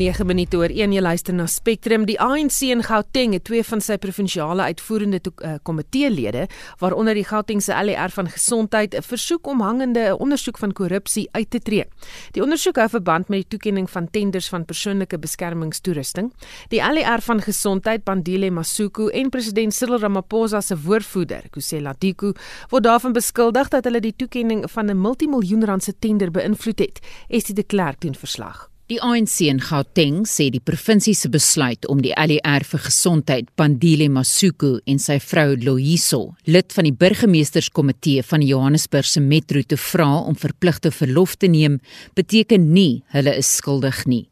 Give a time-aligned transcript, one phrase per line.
[0.00, 2.06] 9 minute oor 1 jy luister na Spectrum.
[2.08, 6.46] Die ANC in Gauteng het twee van sy provinsiale uitvoerende uh, komiteelede,
[6.80, 11.58] waaronder die Gautengse LER van Gesondheid, 'n versoek om hangende ondersoek van korrupsie uit te
[11.58, 11.84] tree.
[12.32, 16.32] Die ondersoek hou verband met die toekenning van tenders van persoonlike beskermingstoerusting.
[16.68, 22.32] Die LER van Gesondheid, Bandile Masuku en president Cyril Ramaphosa se woordvoerder, Kusela Diku,
[22.70, 27.00] word daarvan beskuldig dat hulle die toekenning van 'n multimiljoen rand se tender beïnvloed het.
[27.28, 28.69] Estie de Klerk doen verslag.
[28.90, 34.08] Die ANC in Gauteng sê die provinsie se besluit om die LER vir gesondheid Bandile
[34.10, 39.76] Masuku en sy vrou Loiso, lid van die burgemeesterskomitee van die Johannesburg se metro te
[39.78, 41.76] vra om verpligte verlof te neem,
[42.18, 44.24] beteken nie hulle is skuldig nie.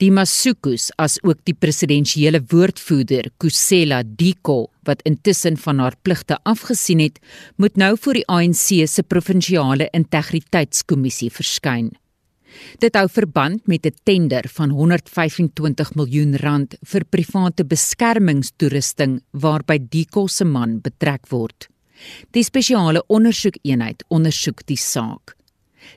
[0.00, 7.04] Die Masukus as ook die presidensiële woordvoerder Kusela Diko wat intussen van haar pligte afgesien
[7.04, 7.20] het,
[7.60, 11.92] moet nou voor die ANC se provinsiale integriteitskommissie verskyn.
[12.78, 20.26] Dit hou verband met 'n tender van 125 miljoen rand vir private beskermingstoerusting waarby Diko
[20.26, 21.68] se man betrek word.
[22.30, 25.36] Die spesiale ondersoekeenheid ondersoek die saak.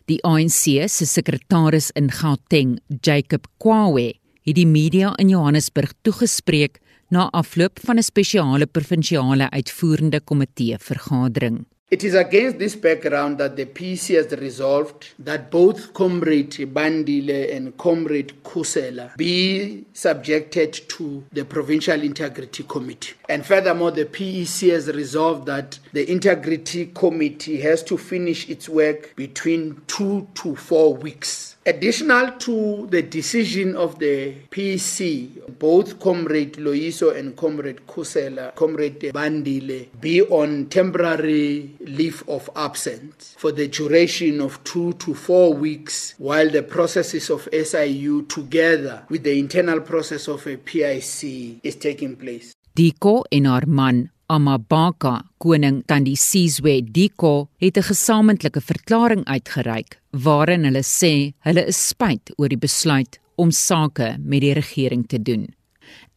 [0.05, 4.13] Die ANC se sekretaris in Gauteng, Jacob Kwawe,
[4.44, 11.66] het die media in Johannesburg toegespreek na afloop van 'n spesiale provinsiale uitvoerende komitee vergadering.
[11.90, 17.78] It is against this background that the PC has resolved that both Comrade Bandile and
[17.78, 23.14] Comrade Kusela be subjected to the Provincial Integrity Committee.
[23.30, 29.16] And furthermore, the PEC has resolved that the Integrity Committee has to finish its work
[29.16, 31.56] between two to four weeks.
[31.68, 39.90] Additional to the decision of the PC, both Comrade Loiso and Comrade Kusela, Comrade Bandile,
[40.00, 46.50] be on temporary leave of absence for the duration of two to four weeks while
[46.50, 52.53] the processes of SIU together with the internal process of a PIC is taking place.
[52.78, 60.84] Diko en haar man Amabaka koning Tandisizwe Diko het 'n gesamentlike verklaring uitgereik waarin hulle
[60.84, 65.56] sê hulle is spyt oor die besluit om sake met die regering te doen.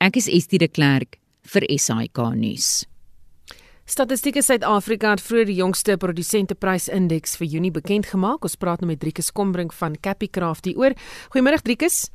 [0.01, 2.85] Ek is Estie de Klerk vir SAK nuus.
[3.85, 8.43] Statistieke Suid-Afrika het vroeër die jongste produsenteprysindeks vir Junie bekend gemaak.
[8.43, 10.95] Ons praat nou met Driekus Kombrink van Capicraft hieroor.
[11.31, 12.11] Goeiemôre Driekus.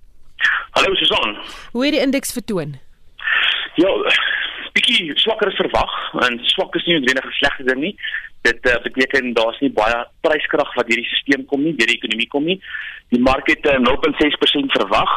[0.72, 1.38] Hallo Susan.
[1.72, 2.80] Hoe het die indeks vertoon?
[3.76, 3.92] Ja,
[4.76, 5.94] bietjie swakker as verwag
[6.28, 7.96] en swak is nie noodwendig 'n slegte ding nie.
[8.48, 12.28] Dit uh, beteken daar's nie baie pryskrag wat hierdie stelsel kom nie, deur die ekonomie
[12.28, 12.60] kom nie.
[13.10, 15.14] Die mark het uh, 0.6% verwag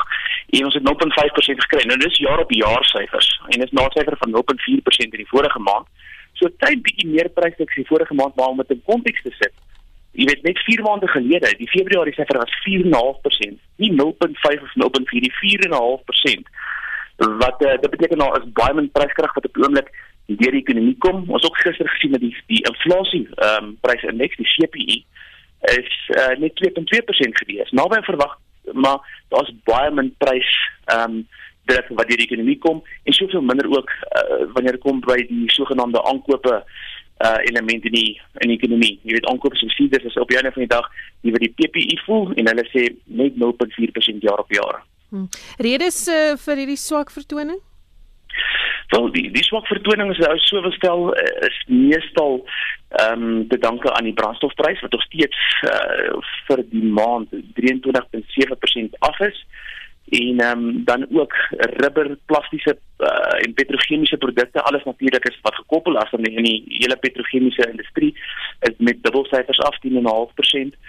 [0.57, 1.85] en ons het 0.5% gekry.
[1.91, 5.87] Nou dis jaar op jaar syfers en dis nasyfer van 0.4% in die vorige maand.
[6.39, 9.35] So tyd bietjie meer prys as die vorige maand maar om dit in konteks te
[9.43, 9.55] sit.
[10.19, 15.27] Jy weet net 4 maande gelede, die Februarie syfer was 4.5%, nie 0.5 of 0.4,
[15.27, 16.58] die 4.5%
[17.19, 19.91] wat uh, dit beteken nou is baie min pryskrag wat op die oomblik
[20.27, 21.25] deur die ekonomie kom.
[21.27, 24.99] Ons ook gister gesien dat die die inflasie ehm um, prysindeks, die CPI
[25.75, 27.71] is uh, net 2.2% gewees.
[27.71, 28.39] Naby verwag,
[28.73, 30.53] maar daar's baie min prys
[30.85, 31.27] ehm um,
[31.69, 35.19] dit wat deur die ekonomie kom en soveel minder ook uh, wanneer dit kom by
[35.29, 36.63] die sogenaamde aankope
[37.27, 38.95] uh element in die in die ekonomie.
[39.03, 40.87] Jy weet aankope subsidies is op einde van die dag
[41.27, 44.79] die wat die PPI voel en hulle sê net 0.4% jaar op jaar.
[45.09, 45.29] Hmm.
[45.57, 47.61] Redes uh, vir hierdie swak vertoning?
[48.93, 52.43] Wel die die swak vertoning is nou so verstel uh, is meestal
[52.89, 59.01] ehm um, te danke aan die brandstofprys wat nog steeds uh, vir die maand 23.7%
[59.11, 59.43] af is
[60.09, 61.35] en ehm um, dan ook
[61.83, 66.65] rubber, plastiese uh, en petrochemiese produkte alles natuurlik is wat gekoppel is aan die, die
[66.69, 68.15] hele petrochemiese industrie
[68.61, 70.81] is met dubbelsyfers af 10.5%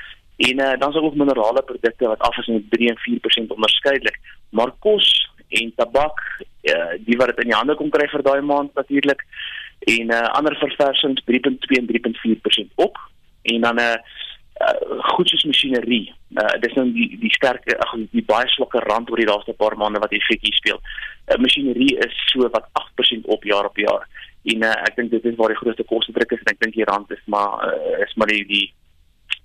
[0.47, 2.99] En uh, dan is ook minerale produkte wat af is met 3 en
[3.43, 4.19] 4% onderskeidelik.
[4.49, 6.19] Maar kos en tabak,
[6.61, 9.25] uh, die wat dit in die hande kom kry vir daai maand natuurlik.
[9.79, 12.97] En uh, ander verversings 3.2 en 3.4% op.
[13.41, 13.95] En dan 'n uh,
[14.59, 16.13] uh, goed soos masjinerie.
[16.35, 19.75] Uh, dis nou die die sterk ag die baie swakker rand oor die laaste paar
[19.79, 20.81] maande wat effek hier speel.
[21.27, 24.07] Uh, masjinerie is so wat 8% op jaar op jaar.
[24.43, 26.75] En uh, ek dink dit is waar die grootste koste druk is en ek dink
[26.75, 28.67] die rand is maar uh, is maar die, die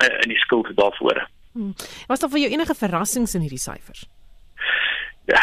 [0.02, 1.26] uh, in die skuld daarvoor.
[1.52, 1.74] Hmm.
[2.06, 4.08] Was daar vir jou enige verrassings in hierdie syfers?
[5.24, 5.40] Ja,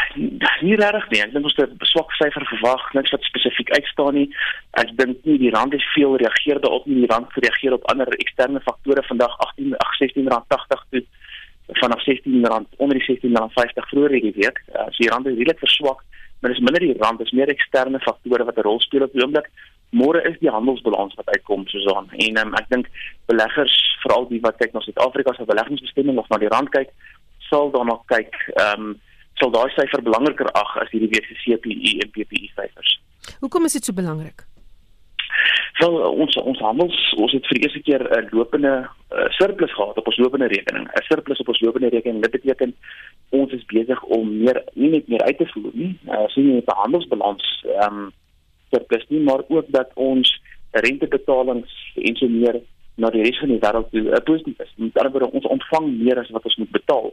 [0.61, 1.21] nie regtig nie.
[1.23, 4.29] Ek dink ons het 'n swak syfer verwag, niks wat spesifiek uitstaan nie.
[4.77, 7.01] Ek dink nie die rand het veel reageer daarop nie.
[7.01, 11.03] Die rand reageer op ander eksterne faktore vandag 18 16 rand 80 toe
[11.81, 14.61] vanaf 16 rand onder die 16 rand 50 vroeër hierdie week.
[14.75, 16.03] Uh, so die rand het redelik verswak,
[16.39, 19.23] maar dis minder die rand, dis meer eksterne faktore wat 'n rol speel op die
[19.23, 19.49] oomblik
[19.91, 22.91] môre is die handelsbalans wat uitkom Susan en um, ek dink
[23.31, 26.93] beleggers veral die wat kyk na Suid-Afrika se beleggingsbestemming of na die rand kyk
[27.49, 28.99] sal daarna kyk ehm um,
[29.39, 32.97] sal daai syfer belangriker ag as hierdie week se CPI en PPI syfers.
[33.41, 34.43] Hoekom is dit so belangrik?
[35.79, 39.97] Wel ons ons handels ons het vir die eerste keer 'n lopende uh, surplus gehad
[39.97, 40.85] op ons lopende rekening.
[40.87, 42.75] 'n Surplus op ons lopende rekening dit beteken
[43.29, 45.97] ons is besig om meer nie net meer uit te voer nie.
[46.07, 48.11] Uh, sien jy met 'n handelsbalans ehm um,
[48.71, 50.31] surplus nie, maar ook dat ons
[50.71, 52.61] rentebetalings en so meer
[53.01, 54.71] na die res van die wêreld toe uh, positief is.
[54.75, 57.11] Met ander woorde ons ontvang meer as wat ons moet betaal.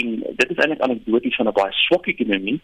[0.00, 2.60] En dit is eintlik anekdoties van 'n baie swak ekonomie.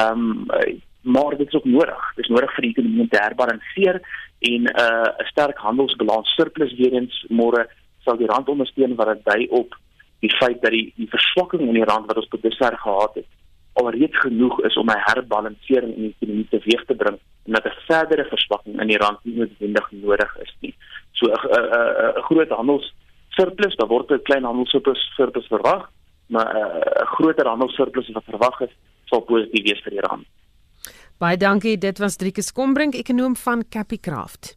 [0.00, 2.02] Ehm um, maar dit is ook nodig.
[2.14, 4.00] Dit is nodig vir die ekonomie om te herbalanseer
[4.38, 7.66] en 'n uh, sterk handelsbalans surplus weer eens môre
[8.04, 9.76] sal die rand ondersteun wat dit dui op
[10.20, 13.26] die feit dat die die verswakking in die rand wat ons tot dusver gehad het
[13.72, 17.78] alreeds genoeg is om 'n herbalansering in die ekonomie teweeg te bring en dat 'n
[17.86, 20.74] verdere verswakking in die rand nie noodwendig nodig is nie.
[21.12, 22.94] So 'n 'n 'n groot handels
[23.28, 25.90] surplus, daar word 'n klein handelssurplus surplus verwag,
[26.26, 28.70] maar 'n groter handelssurplus wat verwag is,
[29.04, 30.26] sal positief wees vir die rand.
[31.18, 31.78] Baie dankie.
[31.78, 34.56] Dit was Driekus Kombrink, ekonom van Capicraft.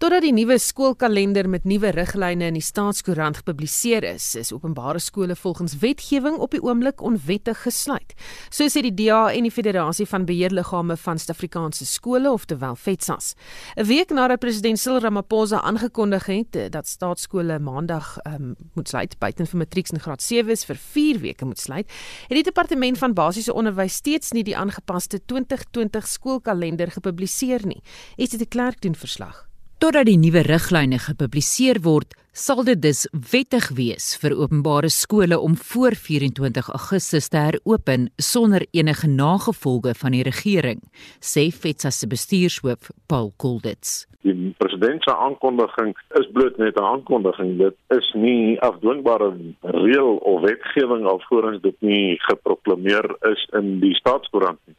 [0.00, 5.34] Totdat die nuwe skoolkalender met nuwe riglyne in die staatskoerant gepubliseer is, is openbare skole
[5.36, 8.14] volgens wetgewing op die oomblik onwettig gesluit.
[8.48, 13.34] So sê die DA en die Federasie van Beheerliggame van Suid-Afrikaanse skole, oftewel FETSAS.
[13.76, 19.18] 'n Week nadat president Cyril Ramaphosa aangekondig het eh, dat staatskole maandag um, moet sluit,
[19.18, 21.92] buiten vir matrieks en graad 7 is vir 4 weke moet sluit,
[22.28, 27.82] het die departement van basiese onderwys steeds nie die aangepaste 2020 skoolkalender gepubliseer nie.
[28.16, 29.49] Is dit 'n klerk doen verslag?
[29.80, 35.54] Totdat die nuwe riglyne gepubliseer word, sal dit dus wettig wees vir openbare skole om
[35.56, 40.82] voor 24 Augustus te heropen sonder enige nagevolge van die regering,
[41.24, 44.04] sê FETSA se bestuurshoof Paul Kolditz.
[44.20, 47.56] Die president se aankondiging is bloot net 'n aankondiging.
[47.64, 49.32] Dit is nie afdwingbare
[49.62, 54.76] reël of wetgewing alvorens dit nie geproklaameer is in die staatskoerant nie.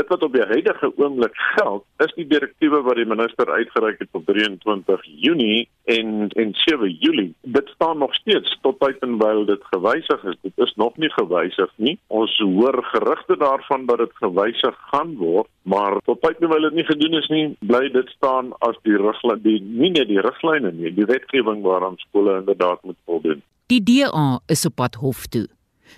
[0.00, 4.08] Dit wat op die huidige oomblik geld, is die direktiewe wat die minister uitgereik het
[4.16, 7.34] op 23 Junie en en 7 Julie.
[7.42, 10.38] Dit staan nog steeds tot tyd en wyl dit gewysig is.
[10.40, 11.98] Dit is nog nie gewysig nie.
[12.06, 16.80] Ons hoor gerugte daarvan dat dit gewysig gaan word, maar tot tyd en wyl dit
[16.80, 20.72] nie gedoen is nie, bly dit staan as die riglyne, die nie net die riglyne
[20.80, 23.44] nie, die wetgewing waaraan skole inderdaad moet voldoen.
[23.68, 25.48] Die DA is op pad hof toe.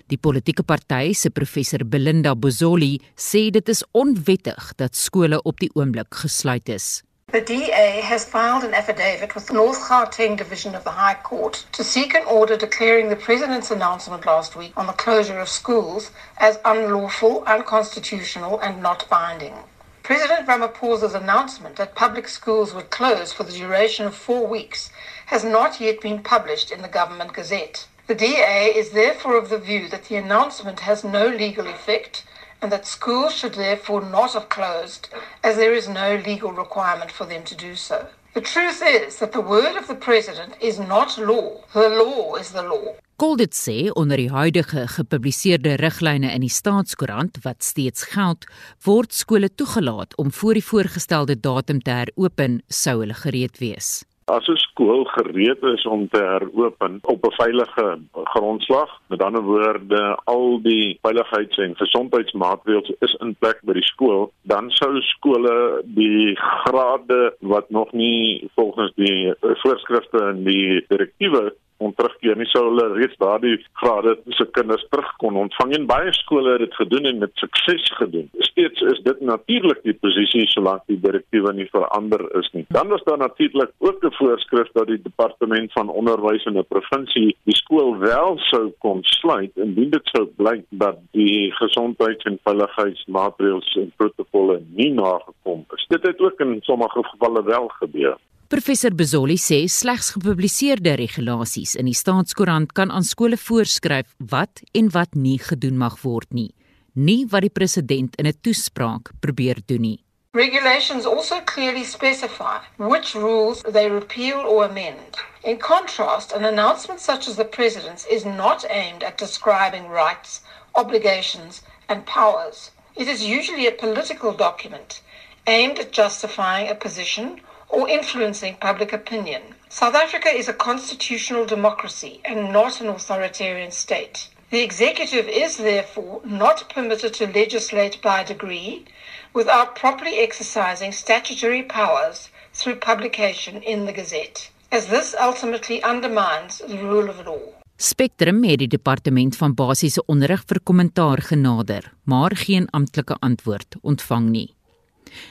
[0.08, 5.70] Die politieke party se professor Belinda Bozoli sê dit is onwettig dat skole op die
[5.74, 7.02] oomblik gesluit is.
[7.32, 11.64] The DA has filed an affidavit with the North Gauteng Division of the High Court
[11.72, 16.10] to seek an order declaring the President's announcement last week on the closure of schools
[16.36, 19.54] as unlawful, unconstitutional, and not binding.
[20.02, 24.90] President Ramaphosa's announcement that public schools would close for the duration of four weeks
[25.26, 27.86] has not yet been published in the Government Gazette.
[28.08, 32.24] The DA is therefore of the view that the announcement has no legal effect
[32.60, 35.08] and that schools should therefore not have closed
[35.42, 38.06] as there is no legal requirement for them to do so.
[38.34, 41.60] The truth is that the word of the president is not law.
[41.72, 42.94] The law is the law.
[43.22, 48.48] Goldit sê onder die huidige gepubliseerde riglyne in die staatskoerant wat steeds geld,
[48.82, 54.00] word skole toegelaat om voor die voorgestelde datum te heropen sou hulle gereed wees.
[54.26, 60.18] As 'n skool gereed is om te heropen op 'n veilige grondslag, met ander woorde
[60.24, 66.36] al die veiligheids- en gesondheidsmaatreëls is in plek by die skool, dan sou skole die
[66.36, 72.86] grade wat nog nie volgens die voorskrifte en die direktiewe kon terugkeer nie sou hulle
[72.94, 77.22] reeds daardie grade se kinders terug kon ontvang en baie skole het dit gedoen en
[77.24, 78.28] met sukses gedoen.
[78.48, 82.64] Steeds is dit natuurlik die posisie solank die direktiewe nie verander is nie.
[82.76, 87.36] Dan was daar natuurlik ook 'n voorskrif dat die departement van onderwys in 'n provinsie
[87.44, 93.76] die skool wel sou kon sluit indien dit sou blyk dat die gesondheids- en veiligheidsmaatreëls
[93.76, 95.84] en protokolle nie nagekom is.
[95.88, 98.16] Dit het ook in sommige gevalle wel gebeur.
[98.52, 104.90] Professor Bezoli sê slegs gepubliseerde regulasies in die staatskoerant kan aan skole voorskryf wat en
[104.92, 106.50] wat nie gedoen mag word nie,
[106.92, 110.04] nie wat die president in 'n toespraak probeer doen nie.
[110.36, 115.16] Regulations also clearly specify which rules they repeal or amend.
[115.42, 120.42] In contrast, an announcement such as the president's is not aimed at describing rights,
[120.74, 122.70] obligations, and powers.
[122.96, 125.00] It is usually a political document
[125.46, 127.40] aimed at justifying a position
[127.72, 129.42] or influencing public opinion.
[129.68, 134.28] South Africa is a constitutional democracy and not an authoritarian state.
[134.50, 138.84] The executive is therefore not permitted to legislate by degree
[139.32, 146.76] without properly exercising statutory powers through publication in the Gazette, as this ultimately undermines the
[146.76, 147.40] rule of law.
[147.76, 154.28] Spectrum het die departement van basiese onderrig vir kommentaar genader, maar geen amptelike antwoord ontvang
[154.28, 154.50] nie.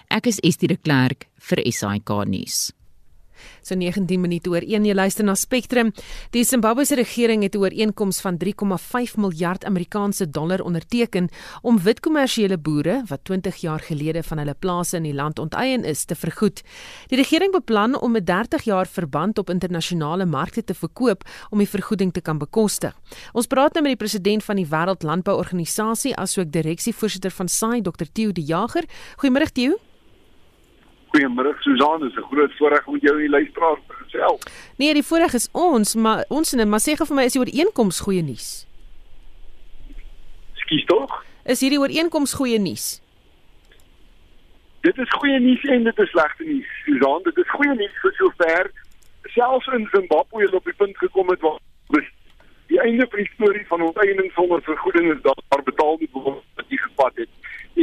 [0.10, 2.72] Ek is Estie de Klerk vir SAK nuus.
[3.62, 5.92] So 19 minute oor 1 jy luister na Spectrum.
[6.34, 11.30] Die Zimbabwese regering het 'n ooreenkoms van 3,5 miljard Amerikaanse dollar onderteken
[11.62, 15.84] om wit kommersiële boere wat 20 jaar gelede van hulle plase in die land onteien
[15.84, 16.62] is te vergoed.
[17.08, 21.70] Die regering beplan om 'n 30 jaar verband op internasionale markte te verkoop om die
[21.70, 22.94] vergoeding te kan bekostig.
[23.34, 28.06] Ons praat nou met die president van die Wêreld Landbouorganisasie asook direksievoorsitter van SAI Dr.
[28.12, 28.84] Theo De Jager.
[29.18, 29.91] Goeiemôre Theo.
[31.12, 34.42] Goeiemôre Susan, dis 'n groot voorreg om jou hier luisteraar te gesels.
[34.78, 37.42] Nee, die voorreg is ons, maar ons net, maar sê gou vir my is die
[37.42, 38.68] ooreenkoms goeie nuus?
[40.54, 41.26] Skus tog?
[41.44, 43.02] Is hierdie ooreenkoms goeie nuus?
[44.82, 46.70] Dit is goeie nuus en dit is slegte nuus.
[46.86, 48.72] Susan, dit is goeie nuus vir sover
[49.24, 51.60] selfs in Zimbabwe op die punt gekom het waar
[52.72, 56.66] die einde van die storie van onteiening sonder vergoeding is daar betaal moet word wat
[56.68, 57.30] jy gevat het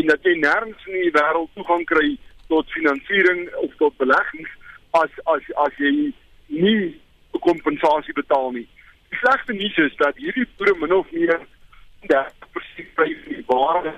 [0.00, 2.08] en dat jy nêrens in die wêreld toegang kry
[2.78, 4.50] finansiering of tot beleggings
[5.02, 5.92] as as as jy
[6.48, 6.96] nie
[7.44, 8.66] kompensasie betaal nie.
[9.12, 11.40] Die slegste nuus is dat hierdie boere min of meer
[12.10, 13.94] 30% prys die waarde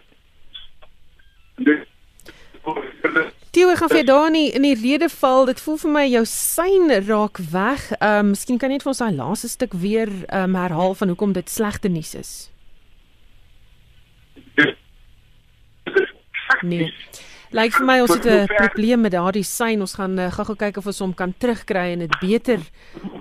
[3.51, 6.93] Die ek gaan vir Dani in die rede val, dit voel vir my jou sein
[7.09, 7.89] raak weg.
[7.99, 10.95] Ehm um, miskien kan jy net vir ons daai laaste stuk weer ehm um, herhaal
[10.95, 12.33] van hoekom dit slegte nuus is.
[16.63, 16.93] Nee.
[17.51, 19.81] Lyk vir my ons het 'n probleem met daardie sein.
[19.81, 22.61] Ons gaan uh, gou-gou kyk of ons hom kan terugkry en dit beter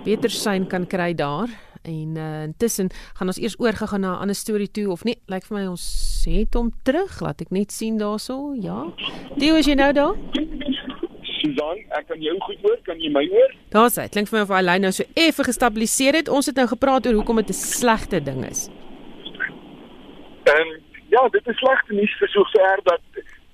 [0.04, 1.48] beter sein kan kry daar.
[1.82, 5.18] En uh, intussen gaan ons eers oorgegaan na 'n ander storie toe of nie.
[5.26, 7.20] Lyk vir my ons het hom terug.
[7.20, 8.54] Laat ek net sien daarso.
[8.54, 8.86] Ja.
[9.36, 10.14] Dio is jy nou daar?
[11.22, 12.78] Susan, ek kan jou goed hoor.
[12.84, 13.54] Kan jy my hoor?
[13.70, 14.08] Daar's hy.
[14.08, 16.28] Klink vir my of hy lyn nou so effe gestabiliseer het.
[16.28, 18.70] Ons het nou gepraat oor hoekom dit 'n slegte ding is.
[20.44, 23.00] En ja, dit is slegte nuus vir sover dat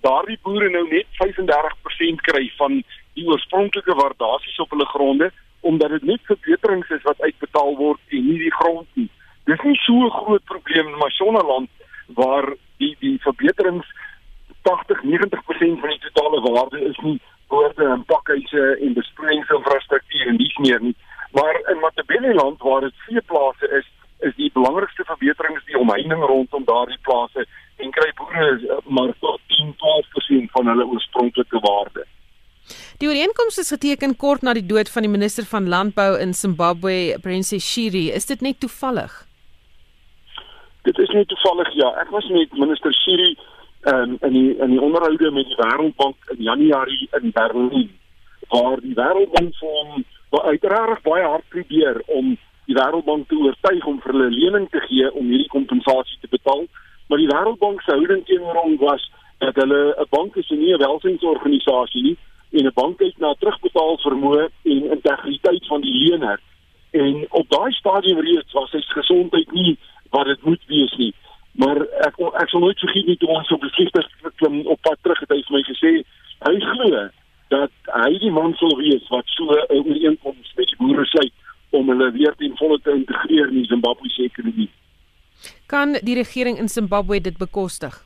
[0.06, 2.80] daardie boere nou net 35% kry van
[3.16, 5.30] die oorspronklike waardasies op hulle gronde
[5.66, 9.08] omdat dit net verbeterings is wat uitbetaal word en nie die grond nie.
[9.50, 11.70] Dis nie so 'n groot probleem in Mashonaland
[12.20, 12.46] waar
[12.78, 13.86] die die verbeterings
[14.68, 20.80] 80-90% van die totale waarde is nie woorde en pakhuise en bespreiingsinfrastruktuur en dis meer
[20.80, 20.96] nie.
[21.32, 23.86] Maar in Matabeleland waar dit veeplase is,
[24.28, 27.46] is die belangrikste verbeterings die omheining rondom daardie plase
[27.82, 32.06] en kry boere eh, maar tot 10-12% van hulle oorspronklike waarde.
[32.98, 37.18] Die ooreenkoms is geteken kort na die dood van die minister van landbou in Zimbabwe,
[37.22, 38.08] Prince Shiri.
[38.10, 39.12] Is dit net toevallig?
[40.88, 41.92] Dit is net toevallig ja.
[42.02, 43.36] Ek was met minister Shiri
[43.92, 47.90] um, in die in die onderhoude met die Wêreldbank in Januarie in Berlin
[48.50, 50.04] waar die Wêreldbank vir hom
[50.36, 55.10] uiteraard baie hard probeer om die Wêreldbank te oortuig om vir hulle lening te gee
[55.12, 56.66] om hierdie kompensasie te betaal.
[57.08, 59.04] Maar die Wêreldbank se houding teenoor hom was
[59.38, 62.16] dat hulle 'n bank is en nie 'n welsynsorganisasie nie
[62.52, 66.40] en 'n bank kyk na terugbetaal vermoë en integriteit van die lener.
[66.90, 69.78] En op daai stadium reeds was sy gesondheid nie
[70.10, 71.14] wat dit moet wees nie.
[71.52, 74.98] Maar ek ek sal nooit vergeet nie toe ons op die vliegtuig klim op pad
[75.02, 75.92] terug het hy vir my gesê
[76.46, 77.08] hy glo
[77.48, 77.70] dat
[78.04, 81.32] hy die man sou wees wat so 'n ooreenkoms met die boere sluit
[81.76, 84.70] om hulle weer ten volle te integreer in die Zimbabwe se ekonomie
[85.66, 88.04] Kan die regering in Zimbabwe dit bekostig?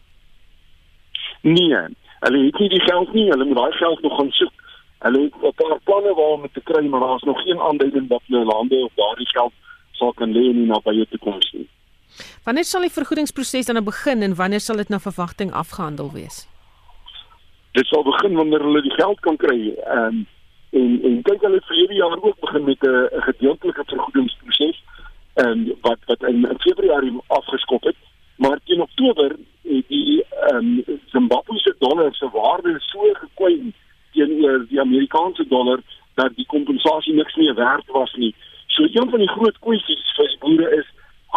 [1.41, 1.77] Nee,
[2.21, 4.53] hulle het nie die geld nie, hulle moet daai geld nog gaan soek.
[4.99, 8.23] Hulle het 'n paar planne waarom dit te kry, maar daar's nog geen aanduiding dat
[8.27, 9.53] hulle lande op daardie geld
[9.93, 11.69] sal kan lê in die nabye toekoms nie.
[12.45, 16.49] Wanneer sal die vergoedingsproses dan nou begin en wanneer sal dit na verwagting afgehandel wees?
[17.73, 19.75] Dit sal begin wanneer hulle die geld kan kry.
[19.87, 20.27] Ehm um,
[20.71, 24.83] en en kyk hulle het vir hierdie jaar ook begin met 'n gedeeltelike vergoedingsproses
[25.35, 27.97] en wat wat in, in Februarie afgeskop het
[28.37, 33.75] maar teen Oktober het die ehm um, Zimbabwe se dollar se waarde so gekwyn
[34.13, 35.81] teenoor die Amerikaanse dollar
[36.15, 38.35] dat die kompensasie niks meer werd was nie.
[38.67, 40.89] So een van die groot kwessies vir die boere is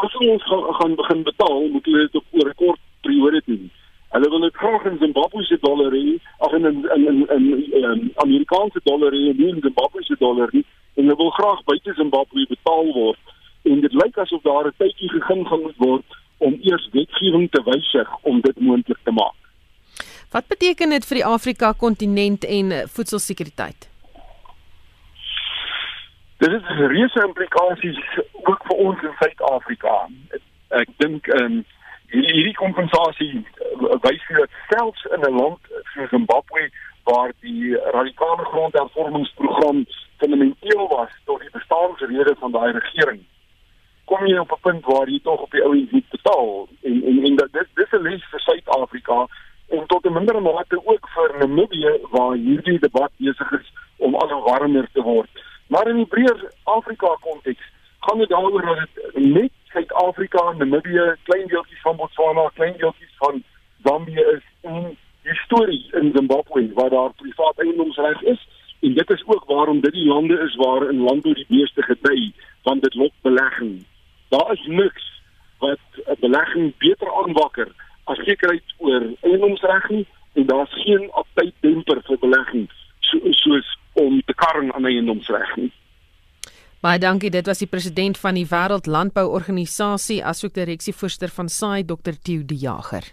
[0.03, 3.71] as ons gaan, gaan begin betaal, moet hulle dit op 'n rekord periode doen.
[4.09, 7.73] Hulle wil dit graag in Zimbabwe se dollar hê, of in in in in, in,
[7.73, 10.65] in um, Amerikaanse dollar hê, nie in Zimbabwe se dollar nie.
[10.93, 13.19] En hulle wil graag buite Zimbabwe betaal word
[13.61, 16.05] en dit lyk asof daar 'n tydjie gegee gaan moet word
[16.37, 19.39] om eers wetgewing te wysig om dit moontlik te maak.
[20.33, 23.89] Wat beteken dit vir die Afrika kontinent en voedselsekuriteit?
[26.37, 27.99] Dit het reuse implikasies
[28.31, 29.95] ook vir ons in Suid-Afrika.
[30.79, 31.65] Ek dink ehm um,
[32.13, 33.43] hierdie, kompensasie
[34.05, 35.59] wys vir selfs in 'n land
[35.91, 36.69] soos Zimbabwe
[37.09, 39.85] waar die radikale grondhervormingsprogram
[40.21, 43.23] fundamenteel was tot die bestaansrede van daai regering
[44.05, 47.03] kom jy op 'n punt waar jy tog op die ou end moet betaal en
[47.09, 49.27] en en dat dis dis 'n les vir Suid-Afrika
[49.73, 54.41] en tot 'n mindere mate ook vir Namibië waar hierdie debat besig is om al
[54.43, 55.29] warmer te word.
[55.67, 57.63] Maar in die breër Afrika konteks
[57.99, 63.15] gaan dit daaroor dat dit net Suid-Afrika en Namibië, klein deeltjies van Botswana, klein deeltjies
[63.17, 63.43] van
[63.83, 68.47] Zambië is en histories in Zimbabwe waar daar privaat eiendomsreg is
[68.79, 72.33] en dit is ook waarom dit die lande is waar in landbou die meeste gedei
[72.63, 73.85] want dit lok belegging.
[74.29, 75.21] Daar is niks
[75.59, 77.67] wat 'n belegging beter aanwakker
[78.13, 80.05] as sekerheid oor eiendomsreg nie
[80.39, 82.67] en daar's geen aptydemper vir belegging
[83.09, 85.71] so, soos om te karring aan eiendomsreg nie.
[86.83, 87.29] Baie dankie.
[87.31, 92.17] Dit was die president van die Wêreld Landbou Organisasie asook direksievoorsitter van SAI Dr.
[92.19, 93.05] Theo De Jager.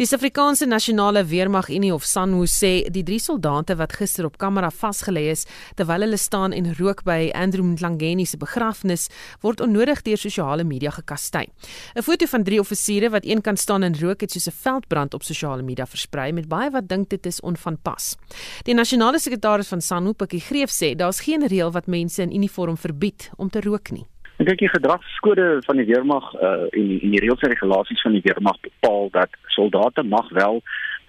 [0.00, 4.70] Die Suid-Afrikaanse Nasionale Weermag Unie of SANHU sê die drie soldate wat gister op kamera
[4.72, 5.42] vasgelê is
[5.76, 9.10] terwyl hulle staan en rook by Andrew Mlangeni se begrafnis
[9.42, 11.44] word onnodig deur sosiale media gekastei.
[11.92, 15.12] 'n Foto van drie offisiere wat een kant staan en rook het soos 'n veldbrand
[15.14, 18.16] op sosiale media versprei met baie wat dink dit is onvanpas.
[18.64, 22.76] Die nasionale sekretaris van SANHU, Pikkie Greef sê daar's geen reël wat mense in uniform
[22.76, 24.06] verbied om te rook nie.
[24.40, 28.14] Ek dink die gedragskode van die weermag uh, en die, die reëls en regulasies van
[28.16, 30.62] die weermag bepaal dat soldate mag wel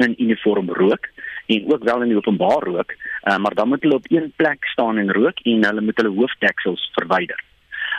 [0.03, 1.07] in uniform rook
[1.47, 4.67] en ook wel in die openbaar rook, uh, maar dan moet hulle op een plek
[4.73, 7.39] staan en rook en hulle moet hulle hoofdeksels verwyder.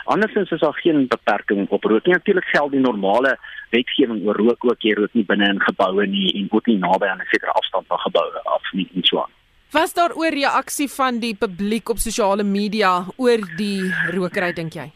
[0.05, 2.13] Andersins is daar geen beperking op rook nie.
[2.13, 3.37] Natuurlik geld die normale
[3.73, 7.09] wetgewing oor rook ook jy rook nie binne in geboue nie en ook nie naby
[7.09, 9.33] aan 'n sekere afstand van geboue af nie en so aan.
[9.71, 14.91] Was daar oor reaksie van die publiek op sosiale media oor die rokery dink jy?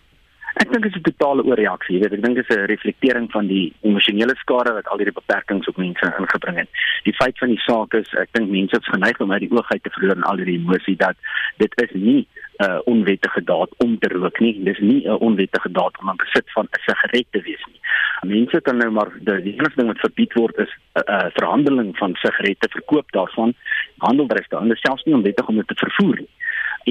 [0.57, 3.27] Ek dink dit is 'n totale oorreaksie, jy weet, ek dink dit is 'n reflektering
[3.31, 6.69] van die emosionele skade wat al hierdie beperkings op mense ingebring het.
[7.03, 9.83] Die feit van die saak is, ek dink mense is geneig om uit die oogheid
[9.83, 11.15] te verloor in al hierdie emosie dat
[11.57, 12.25] dit is nie
[12.57, 14.63] 'n uh, onwettige daad om te rook nie.
[14.63, 17.81] Dis nie 'n onwettige daad om aan besit van 'n sigaret te wees nie.
[18.25, 21.97] Mense kan nou maar die enigste ding wat verbied word is 'n uh, uh, verhandeling
[21.97, 23.53] van sigarette verkoop daarvan.
[23.97, 26.29] Handeldryfste, en selfs nie onwettig om dit te vervoer nie.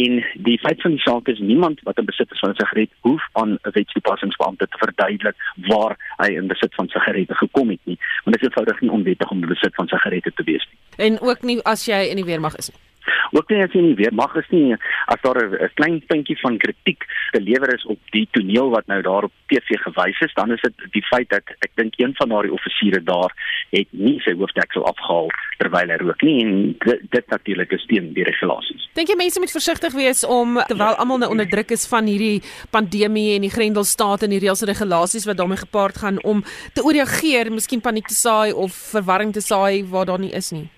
[0.04, 2.90] En die feit van die saak is niemand wat in besit is van 'n sigaret
[3.00, 7.98] hoef aan 'n wetstoepassingsbeampte te verduidelik waar hy in besit van sigarette gekom het nie,
[8.24, 11.06] want dit is eenvoudig nie onwettig om in besit van sigarette te wees nie.
[11.06, 12.85] En ook nie as jy in die weermag is nie.
[13.32, 16.58] Ook nie as jy nie weer mag is nie as daar 'n klein puntjie van
[16.58, 20.60] kritiek gelewer is op die toneel wat nou daar op TV gewys is, dan is
[20.60, 23.32] dit die feit dat ek dink een van daardie offisiere daar
[23.70, 26.52] het nie sy hoofdeksel afgehaal terwyl hy rook nie en
[26.84, 28.88] dit, dit natuurlik is teen die regulasies.
[28.94, 32.42] Dink jy mense moet versigtig wees om terwyl almal nou onder druk is van hierdie
[32.70, 36.84] pandemie en die grendelstaat en die reëls en regulasies wat daarmee gepaard gaan om te
[36.84, 40.68] ooreageer, miskien paniek te saai of verwarring te saai waar daar nie is nie?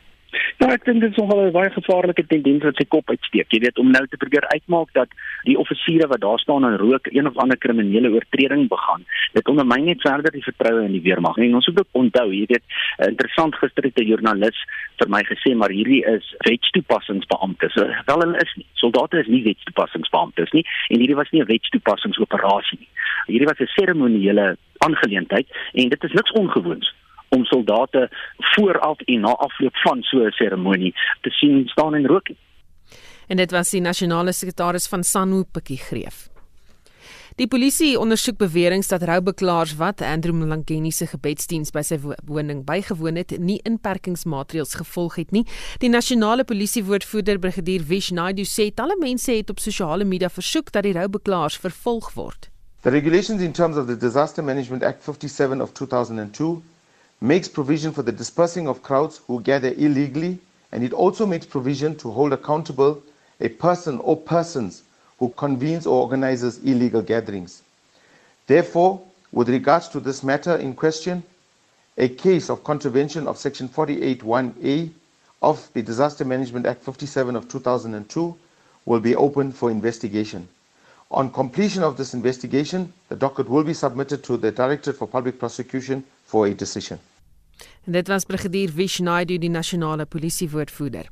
[0.58, 3.48] Ja, ek dink dit is nogal 'n baie gevaarlike tendens wat sy kop uitsteek.
[3.52, 5.08] Jy weet om nou te probeer uitmaak dat
[5.44, 9.06] die offisiere wat daar staan en rook een of ander kriminele oortreding begaan.
[9.32, 11.36] Dit ondermyn net verder die vertroue in die weermag.
[11.36, 12.64] En ons moet ook onthou, jy weet,
[13.08, 14.58] interessant gister het 'n joernalis
[14.98, 17.74] vir my gesê maar hierdie is wetstoepassingsbeamptes.
[18.06, 18.66] Wel hulle is nie.
[18.74, 22.88] Soldate is nie wetstoepassingsbeamptes nie en hierdie was nie 'n wetstoepassingsoperasie nie.
[23.26, 26.94] Hierdie was 'n seremoniele aangeleentheid en dit is niks ongewoons
[27.28, 28.08] om soldate
[28.54, 32.28] vooraf en na afloop van so 'n seremonie te sien staan en rook.
[33.26, 36.28] En dit was die nasionale sekretaris van SANHU Pikkie Greef.
[37.38, 43.14] Die polisie ondersoek beweringe dat roubeklaars wat Andrew Mlangeni se gebedsdiens by sy woning bygewoon
[43.20, 45.44] het, nie inperkingsmaatreëls gevolg het nie.
[45.78, 50.82] Die nasionale polisiewoordvoerder Brigadier Vish Naidu sê talle mense het op sosiale media versoek dat
[50.82, 52.50] die roubeklaars vervolg word.
[52.82, 56.58] The regulations in terms of the Disaster Management Act 57 of 2002
[57.20, 60.38] makes provision for the dispersing of crowds who gather illegally,
[60.72, 63.02] and it also makes provision to hold accountable
[63.40, 64.82] a person or persons
[65.18, 67.62] who convenes or organizes illegal gatherings.
[68.46, 69.00] Therefore,
[69.32, 71.22] with regards to this matter in question,
[71.96, 74.90] a case of contravention of Section 48.1a
[75.42, 78.36] of the Disaster Management Act 57 of 2002
[78.86, 80.48] will be open for investigation.
[81.10, 85.38] On completion of this investigation, the docket will be submitted to the Directorate for Public
[85.38, 86.98] Prosecution for a decision.
[87.84, 91.08] En dit was brigadier Vishnaidu die nasionale polisiewoordvoerder.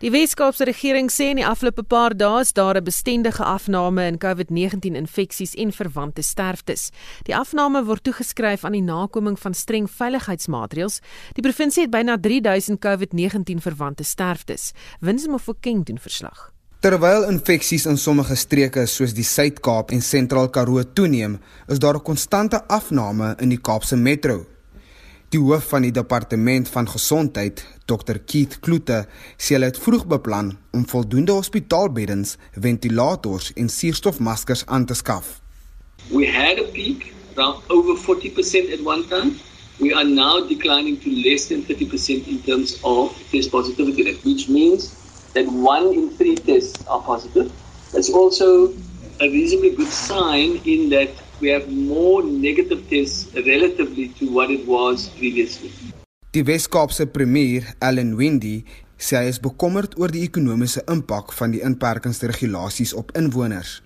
[0.00, 4.18] Die Weskaapse regering sê in die afgelope paar dae is daar 'n bestendige afname in
[4.18, 6.90] COVID-19 infeksies en verwante sterftes.
[7.22, 11.00] Die afname word toegeskryf aan die nakoming van streng veiligheidsmaatreëls.
[11.34, 14.72] Die provinsie het byna 3000 COVID-19 verwante sterftes.
[15.00, 16.52] Winsmofokeng doen verslag.
[16.80, 21.34] Terwyl infeksies in sommige streke soos die Suid-Kaap en Sentraal Karoo toeneem,
[21.68, 24.46] is daar 'n konstante afname in die Kaapse metro.
[25.28, 30.56] Die hoof van die departement van gesondheid, Dr Keith Kloete, sê hulle het vroeg beplan
[30.72, 35.42] om voldoende hospitaalbeddens, ventilators en suurstofmaskers aan te skaf.
[36.08, 39.32] We had a peak around over 40% at one time.
[39.76, 44.48] We are now declining to less than 30% in terms of test positivity rate, which
[44.48, 44.99] means
[45.34, 47.52] that one in three tests are positive.
[47.92, 48.72] That's also
[49.20, 54.66] a reasonably good sign in that we have more negative tests relatively to what it
[54.66, 55.70] was previously.
[56.32, 58.62] Die Wes-Kaapse premier, Allan Windey,
[59.00, 63.80] sê hy is bekommerd oor die ekonomiese impak van die inperkingsregulasies op inwoners.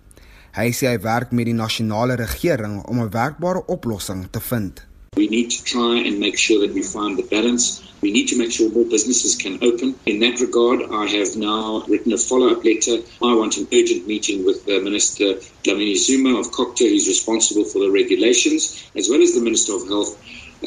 [0.58, 4.82] Hy sê hy werk met die nasionale regering om 'n werkbare oplossing te vind.
[5.16, 7.80] We need to try and make sure that we find the balance.
[8.04, 9.94] We need to make sure more businesses can open.
[10.04, 12.96] In that regard, I have now written a follow-up letter.
[13.30, 15.28] I want an urgent meeting with the Minister
[15.64, 18.62] Dlamini Zuma of COCTA, who's responsible for the regulations,
[18.94, 20.12] as well as the Minister of Health,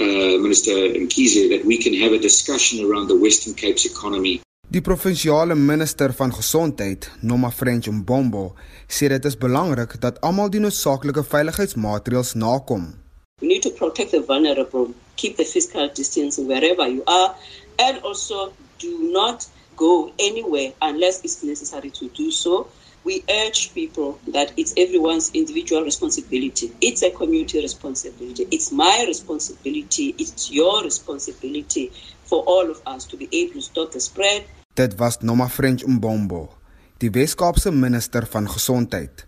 [0.01, 0.73] uh, Minister
[1.05, 4.41] Mkhize, that we can have a discussion around the Western Cape's economy.
[4.67, 8.55] Die provinsiale minister van gesondheid, Noma French Mbombo,
[8.89, 12.95] sê dit is belangrik dat almal die noodsaaklike veiligheidsmaatreëls nakom.
[13.39, 17.35] We need to protect the vulnerable, keep the physical distance wherever you are,
[17.77, 19.45] and also do not
[19.75, 22.67] go anywhere unless it's necessary to do so.
[23.03, 26.71] We urge people that it's everyone's individual responsibility.
[26.81, 28.47] It's a community responsibility.
[28.49, 30.15] It's my responsibility.
[30.17, 31.91] It's your responsibility
[32.23, 34.45] for all of us to be able to stop the spread.
[34.73, 36.49] Dit was Noma French Mbombo,
[36.97, 39.27] die Weskaapse minister van gesondheid.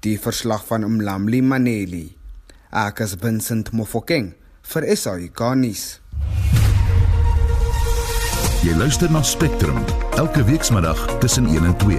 [0.00, 2.21] Die verslag van Mlamli Maneli.
[2.72, 4.30] Ek is Vincent Mofokeng
[4.64, 5.98] vir SAK nuus.
[8.64, 9.76] Jy luister na Spectrum
[10.16, 11.98] elke weekmiddag tussen 1 en 2.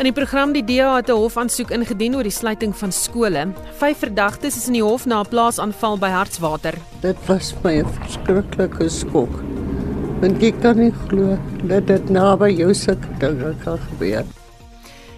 [0.00, 3.52] In die program die DA het 'n hofaansoek ingedien oor die sluiting van skole.
[3.76, 6.74] Vyf verdagtes is in die hof na 'n plaasaanval by Hartswater.
[7.02, 9.44] Dit was my 'n verskriklike skok.
[10.20, 14.24] Want ek kan nie glo dat dit naby jou sulke dinge kan gebeur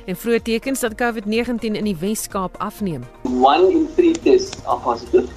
[0.08, 3.04] en vroeë tekens dat COVID-19 in die Wes-Kaap afneem.
[3.28, 5.28] 1 in 3 tests are positive.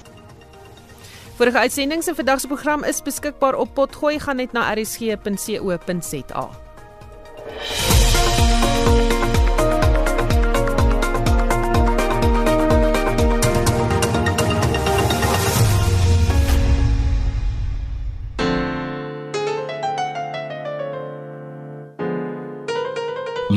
[1.36, 6.71] Vorige uitsendings en vandag se program is beskikbaar op Potgooi gaan net na rsg.co.za.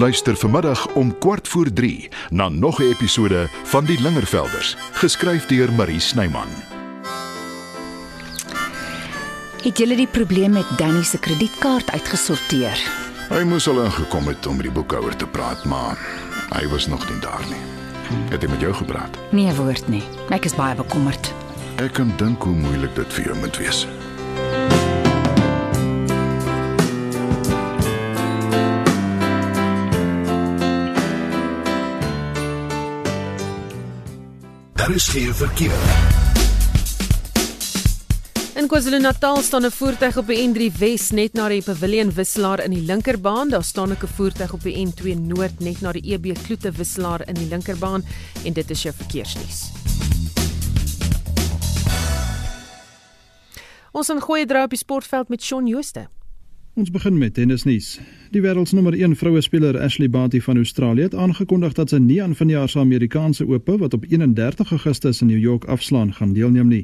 [0.05, 5.73] Luister vanmiddag om kwart voor 3 na nog 'n episode van Die Lingervelders, geskryf deur
[5.73, 6.49] Marie Snyman.
[9.63, 12.91] Het julle die probleem met Danny se kredietkaart uitgesorteer?
[13.29, 15.99] Hy moes al ingekom het om met die boekhouer te praat, maar
[16.49, 17.65] hy was nog nie daar nie.
[18.31, 19.17] Het hy met jou gepraat?
[19.31, 20.03] Nee, woord nie.
[20.29, 21.33] Ek is baie bekommerd.
[21.77, 23.87] Ek kan dink hoe moeilik dit vir jou moet wees.
[34.97, 35.73] Geen verkeer.
[38.55, 42.71] In KwaZulu-Natal staan 'n voertuig op die N3 Wes net na die Pavilion wisselaar in
[42.71, 43.49] die linkerbaan.
[43.49, 47.29] Daar staan ook 'n voertuig op die N2 Noord net na die EB Kloete wisselaar
[47.29, 48.05] in die linkerbaan
[48.45, 49.71] en dit is jou verkeersnuus.
[53.93, 56.09] Ons gaan goeie draai op die sportveld met Shaun Jooste.
[56.75, 58.01] Ons begin met tennisnuus.
[58.35, 62.35] Die wêreldsnommer 1 vroue speler Ashley Barty van Australië het aangekondig dat sy nie aan
[62.35, 66.81] vanjaar se Amerikaanse Ope wat op 31 Augustus in New York afslaan gaan deelneem nie.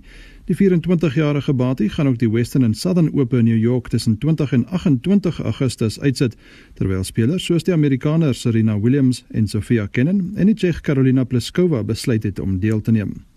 [0.47, 4.53] Die 24-jarige Barty gaan ook die Western and Southern Ope in New York tussen 20
[4.53, 6.37] en 28 Augustus uitsit,
[6.75, 11.83] terwyl spelers soos die Amerikaner Serena Williams en Sofia Kenin en die Tsjeeg Karolina Pliskova
[11.83, 13.30] besluit het om deel te neem.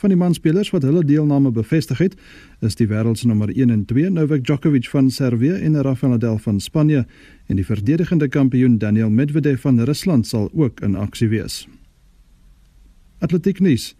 [0.00, 2.14] Van die manspelers wat hulle deelname bevestig het,
[2.64, 7.02] is die wêreldsnommer 1 en 2 Novak Djokovic van Servië en Rafael Nadal van Spanje
[7.46, 11.66] en die verdedigende kampioen Daniel Medvedev van Rusland sal ook in aksie wees.
[13.18, 13.94] Atletiek nuus.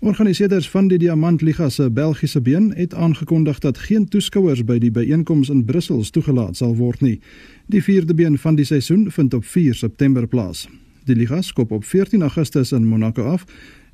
[0.00, 5.52] Organiseerders van die Diamantliga se Belgiese been het aangekondig dat geen toeskouers by die byeenkoms
[5.52, 7.20] in Brussel toegelaat sal word nie.
[7.66, 10.68] Die vierde been van die seisoen vind op 4 September plaas.
[11.04, 13.44] Die liga skop op 14 Augustus in Monaco af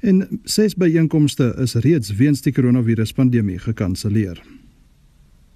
[0.02, 4.42] en ses byeenkomste is reeds weens die koronaviruspandemie gekanselleer.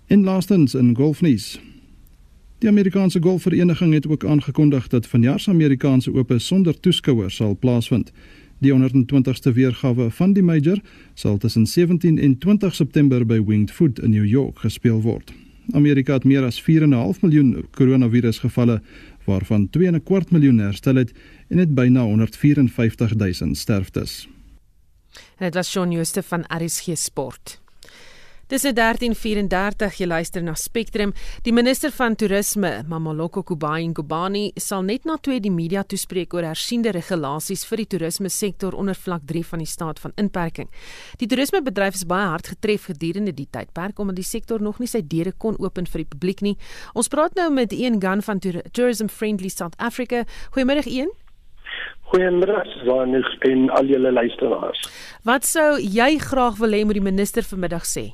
[0.07, 1.57] En laastens in golfnuus.
[2.59, 8.13] Die Amerikaanse Golfvereniging het ook aangekondig dat vanjaar se Amerikaanse Ope sonder toeskouers sal plaasvind.
[8.59, 10.81] Die 120ste weergawe van die major
[11.15, 15.33] sal tussen 17 en 20 September by Winged Foot in New York gespeel word.
[15.73, 18.81] Amerika het meer as 4.5 miljoen koronavirusgevalle
[19.25, 21.13] waarvan 2.25 miljoen herstel het
[21.49, 24.29] en het byna 154 000 sterftes.
[25.39, 27.59] En dit was Shaun Jooste van RSG Sport.
[28.47, 31.13] Dis 13:34 jy luister na Spectrum.
[31.43, 36.47] Die minister van toerisme, Mamaloko Kubayi Ngubani, sal net na twee die media toespreek oor
[36.47, 40.71] hersiende regulasies vir die toerisme sektor onder vlak 3 van die staat van inperking.
[41.19, 45.03] Die toerismebedryf is baie hard getref gedurende die tydperk omdat die sektor nog nie sy
[45.03, 46.57] deure kon open vir die publiek nie.
[46.95, 50.23] Ons praat nou met Ian Gunn van Tourism Friendly South Africa.
[50.55, 51.11] Goeiemôre Ian.
[52.11, 54.83] Goeiemôre Zanig en al julle luisteraars.
[55.27, 58.13] Wat sou jy graag wil hê moet die minister vanmiddag sê?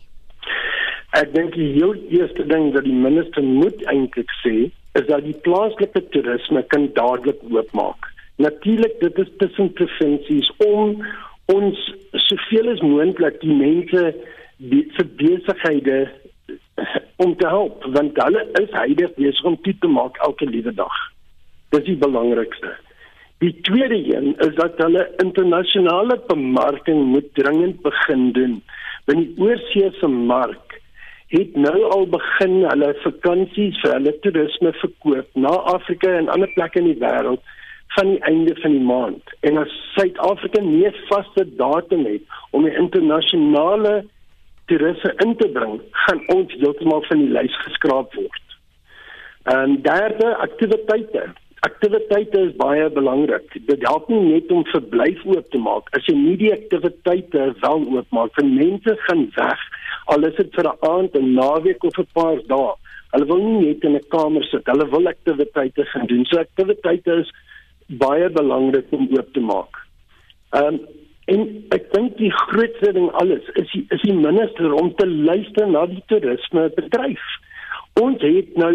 [1.13, 5.37] Ek dink die heel eerste ding wat die minister moet eintlik sê, is dat die
[5.45, 8.09] plaaslike toerisme kan dadelik oopmaak.
[8.41, 10.97] Natuurlik dit is tussen provinsies om
[11.53, 11.83] ons
[12.29, 14.07] soveel as moontlik die mense
[14.73, 15.99] die se besighede
[17.23, 20.97] om te help want hulle is heilig besig om toe te maak elke liewe dag.
[21.77, 22.73] Dis die belangrikste.
[23.43, 28.63] Die tweede een is dat hulle internasionale bemarking moet dringend begin doen.
[29.05, 30.77] Want die oorsese mark
[31.27, 36.79] het nou al begin hulle vakansies vir hulle toerisme verkoop na Afrika en ander plekke
[36.85, 37.43] in die wêreld
[37.97, 39.35] van die einde van die maand.
[39.51, 44.05] En as Suid-Afrika nie 'n vaste datum het om die internasionale
[44.67, 48.59] toeriste in te bring, gaan ons heeltemal van die lys geskraap word.
[49.43, 51.33] En derde aktiwiteite.
[51.63, 53.53] Aktiwiteite is baie belangrik.
[53.69, 57.85] Dit help nie net om verblyf oop te maak as jy nie die aktiwiteite wel
[57.97, 59.63] oopmaak vir mense gaan weg
[60.11, 62.73] al is dit vir 'n aand, 'n naweek of 'n paar dae.
[63.13, 66.25] Hulle wil nie net in 'n kamer sit, hulle wil aktiwiteite gaan doen.
[66.25, 67.31] So aktiwiteite is
[67.89, 69.77] baie belangrik om oop te maak.
[70.53, 70.81] Ehm um,
[71.27, 75.69] en ek dink die grootste ding alles is die, is die minister om te luister
[75.69, 77.23] na die toerisme bedryf.
[78.01, 78.75] Ons het nou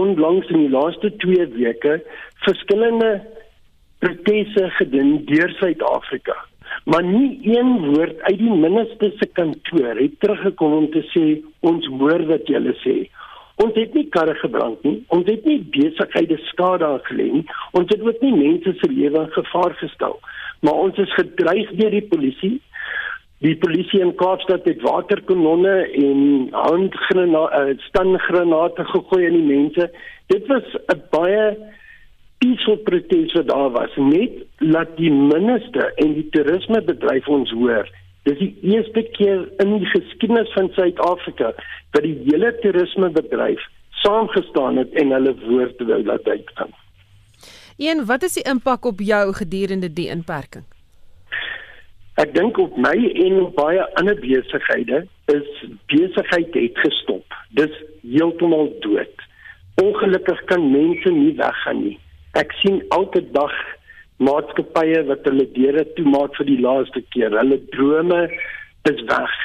[0.00, 1.98] onlangs in die laaste 2 weke
[2.46, 3.18] verskillende
[3.98, 6.36] proteste gedoen deur Suid-Afrika
[6.84, 11.24] maar nie een woord uit die minister se kantoor het teruggekom om te sê
[11.60, 12.96] ons hoor wat julle sê.
[13.64, 17.44] Ons het nie karre gebrand nie, ons het nie besighede skade aangelê nie,
[17.76, 20.16] ons het ook nie mense se lewe in gevaar gestel,
[20.62, 22.54] maar ons is gedreig deur die polisie.
[23.44, 29.90] Die polisie in Kaapstad het waterkanonne en handgranate, uh, stangranate gegooi aan die mense.
[30.26, 31.56] Dit was 'n baie
[32.38, 37.88] peaceful protes wat daar was net laat die minister en die toerismebedryf ons hoor
[38.28, 41.52] dis die eerste keer in die geskiedenis van Suid-Afrika
[41.96, 43.62] dat die hele toerismebedryf
[44.02, 46.74] saamgestaan het en hulle woord wou laat uitkom.
[47.78, 50.66] Een, wat is die impak op jou gedurende die inperking?
[52.18, 55.48] Ek dink op my en op baie ander besighede is
[55.92, 57.38] besigheid het gestop.
[57.54, 59.24] Dis heeltemal dood.
[59.78, 61.98] Ongelukkig kan mense nie weggaan nie
[62.38, 63.54] ek sien elke dag
[64.22, 67.34] maatskappye wat hulle deure toemaak vir die laaste keer.
[67.38, 68.24] Hulle drome
[68.90, 69.36] is weg.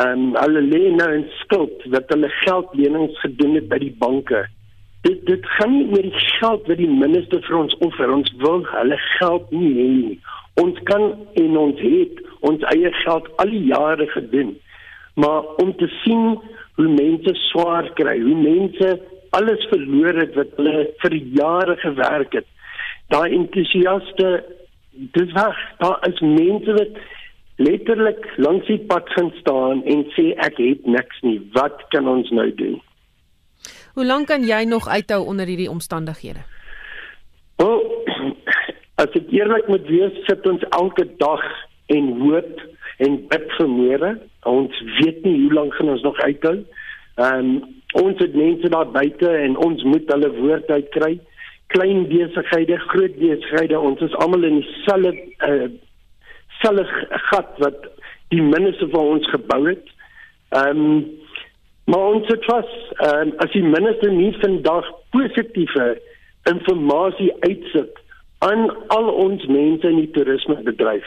[0.00, 4.44] En hulle lê nou in skuld dat hulle geldlenings gedoen het by die banke.
[5.06, 8.12] Dit dit gaan nie oor die geld wat die minister vir ons offer.
[8.12, 10.18] Ons wil hulle geld nie hê nie.
[10.60, 14.56] Ons kan en ons het ons eie geld al die jare gedoen.
[15.14, 16.38] Maar om te sien
[16.76, 19.00] hoe mense swaar kry, hoe mense
[19.36, 22.48] alles verloor het wat hulle vir jare gewerk het.
[23.12, 24.30] Daai entoesiaste
[25.16, 25.58] dis weg.
[25.78, 27.02] Daar is mense wat
[27.56, 31.38] letterlik langs die pad gaan staan en sê ek het niks nie.
[31.56, 32.80] Wat kan ons nou doen?
[33.94, 36.44] Hoe lank kan jy nog uithou onder hierdie omstandighede?
[37.60, 37.68] O,
[39.02, 41.42] as ek eerlik moet wees, sit ons elke dag
[41.92, 42.60] en hoop
[43.02, 44.10] en bid vir môre.
[44.48, 46.58] Ons weet nie hoe lank gaan ons nog uithou.
[47.20, 47.54] Ehm um,
[48.00, 51.18] ons het mense daar buite en ons moet hulle woord uitkry.
[51.74, 55.12] Klein besighede, groot besighede, ons is almal in dieselfde
[55.48, 55.66] uh
[56.62, 57.88] selfe gat wat
[58.32, 59.92] die minister van ons gebou het.
[60.56, 61.02] Ehm um,
[61.90, 65.90] maar ons het ehm um, as die minister nie vandag positiewe
[66.48, 68.01] inligting uitsit
[68.48, 71.06] aan al ons mense in die toerismebedryf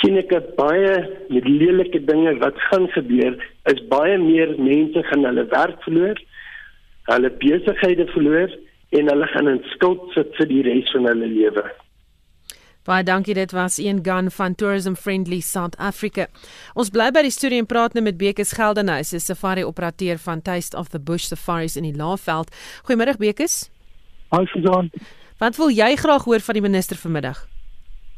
[0.00, 0.94] sien ek baie
[1.30, 3.36] lelike dinge wat gaan gebeur
[3.72, 6.20] is baie meer mense gaan hulle werk verloor
[7.12, 8.52] hulle besighede verloor
[8.98, 11.66] en hulle gaan in skuld sit vir die res van hulle lewe
[12.84, 16.26] Baie dankie dit was een gun van Tourism Friendly South Africa.
[16.76, 20.42] Ons bly by die studie en praat nou met Bekes Geldenhuys, 'n safari operateur van
[20.42, 22.52] Taste of the Bush Safaris in die Laagveld.
[22.84, 23.70] Goeiemôre Bekes.
[24.36, 24.90] Hi Susan.
[25.38, 27.46] Wat wil jy graag hoor van die minister vanmiddag?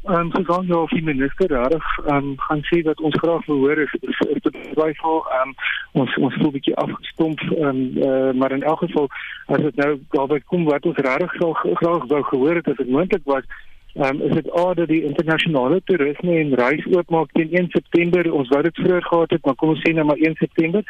[0.06, 3.46] Ehm um, gegaan nou of die minister reg ehm um, gaan sê wat ons graag
[3.46, 5.54] wil hoor is is, is dit twyfel ehm um,
[5.92, 9.08] ons ons voel bietjie afgestomp ehm um, uh, maar in elk geval
[9.46, 12.92] as dit nou daarby kom wat ons reg sou graag wou gehoor het as dit
[12.98, 13.48] moontlik was
[14.04, 18.32] um, is dit A dat die internasionale toerisme en reis oopmaak teen 1 September.
[18.32, 20.84] Ons wou dit vroeër gehad het, maar kom ons sê nou maar 1 September.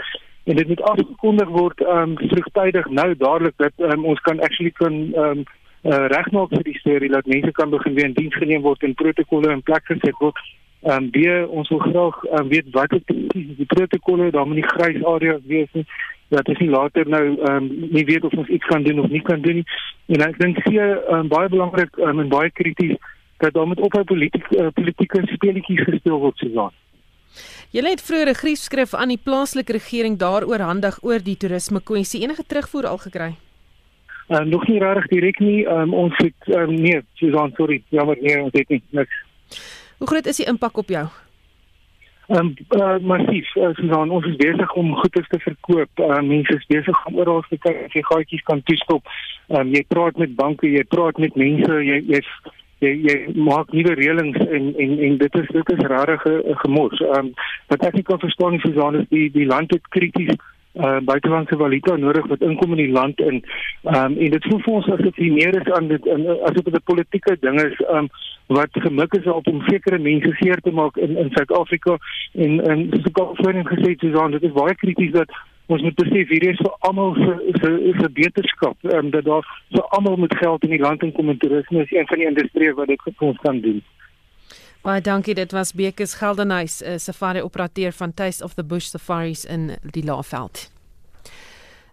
[0.45, 4.99] En dit moet afgekondig word um vroegtydig nou dadelik dat um, ons kan actually kan
[5.15, 5.47] um
[5.87, 8.95] uh, regmaak vir die storie dat mense kan begin weer in diens geneem word en
[8.95, 10.39] protokolle in plek geset word.
[10.83, 14.71] Um B ons wil graag um, weet wat is die, die protokolle, daar moet nie
[14.75, 15.87] grys areas wees nie
[16.35, 19.11] dat as jy later nou ehm um, nie weet of ons iets kan doen of
[19.11, 19.67] nie kan doen nie.
[20.15, 22.97] En ek dink se um, baie belangrik um, en baie krities
[23.43, 26.75] dat daar met ophou politiek uh, politieke speletjies gespeel word so dan.
[27.71, 32.23] Jy het vroeër 'n griefskrif aan die plaaslike regering daaroor handig oor die toerisme kwessie.
[32.23, 33.35] Enige terugvoer al gekry?
[34.29, 35.67] Uh, nog nie reg direk nie.
[35.71, 37.83] Um, ons het um, nee, Susan, sorry.
[37.95, 39.23] Jammer nee, ons het nie niks.
[39.99, 41.07] Hoe groot is die impak op jou?
[42.27, 46.03] Ehm um, uh, massief, uh, Susan, ons is besig om goederes te verkoop.
[46.03, 49.07] Uh, mense is besig om oral te kyk of jy gaatjies kan toestop.
[49.47, 52.21] Ehm um, jy praat met banke, jy praat met mense, jy jy
[52.83, 56.35] jy, jy maak nuwe reëlings en en en dit is dit is rarige
[56.65, 57.05] gemors.
[57.07, 57.33] Ehm um,
[57.71, 60.35] wat ek nie kan verstaan nie, Susan, is die die land het krities
[60.77, 63.43] uh, buitelandse valuta nodig wat inkom in die land in.
[63.85, 66.75] Um, en dit voel vir ons asof dit meer is aan dit in asof dit
[66.75, 68.09] 'n politieke ding is um,
[68.47, 71.99] wat gemik is op om sekere mense seer te maak in in Suid-Afrika
[72.35, 75.31] en al voorheen gesê Susan, dit is baie krities dat
[75.67, 79.83] ons moet besef hier is vir almal se se se beterskap um, dat daar vir
[79.99, 82.93] almal met geld in die land inkom en toerisme is een van die industrieë wat
[82.93, 83.83] dit vir ons kan doen.
[84.87, 85.35] Baie dankie.
[85.35, 90.05] Dit was Bekes Geldenhuys, 'n safari operateur van Taste of the Bush Safaris in die
[90.05, 90.71] Laagveld.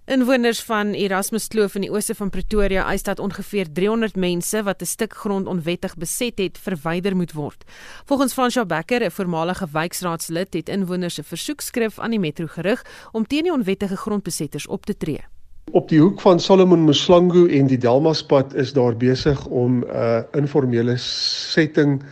[0.05, 4.81] Inwoners van Erasmus Kloof in die ooste van Pretoria eis dat ongeveer 300 mense wat
[4.81, 7.63] 'n stuk grond onwettig beset het, verwyder moet word.
[8.05, 13.27] Volgens Fransja Becker, 'n voormalige wijkraadslid, het inwoners 'n versoekskrif aan die metro gerig om
[13.27, 15.23] teen die onwettige grondbesetters op te tree.
[15.71, 20.19] Op die hoek van Solomon Mslangu en die Delmaspad is daar besig om 'n uh,
[20.31, 22.03] informele setting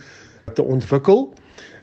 [0.54, 1.32] te ontwikkel.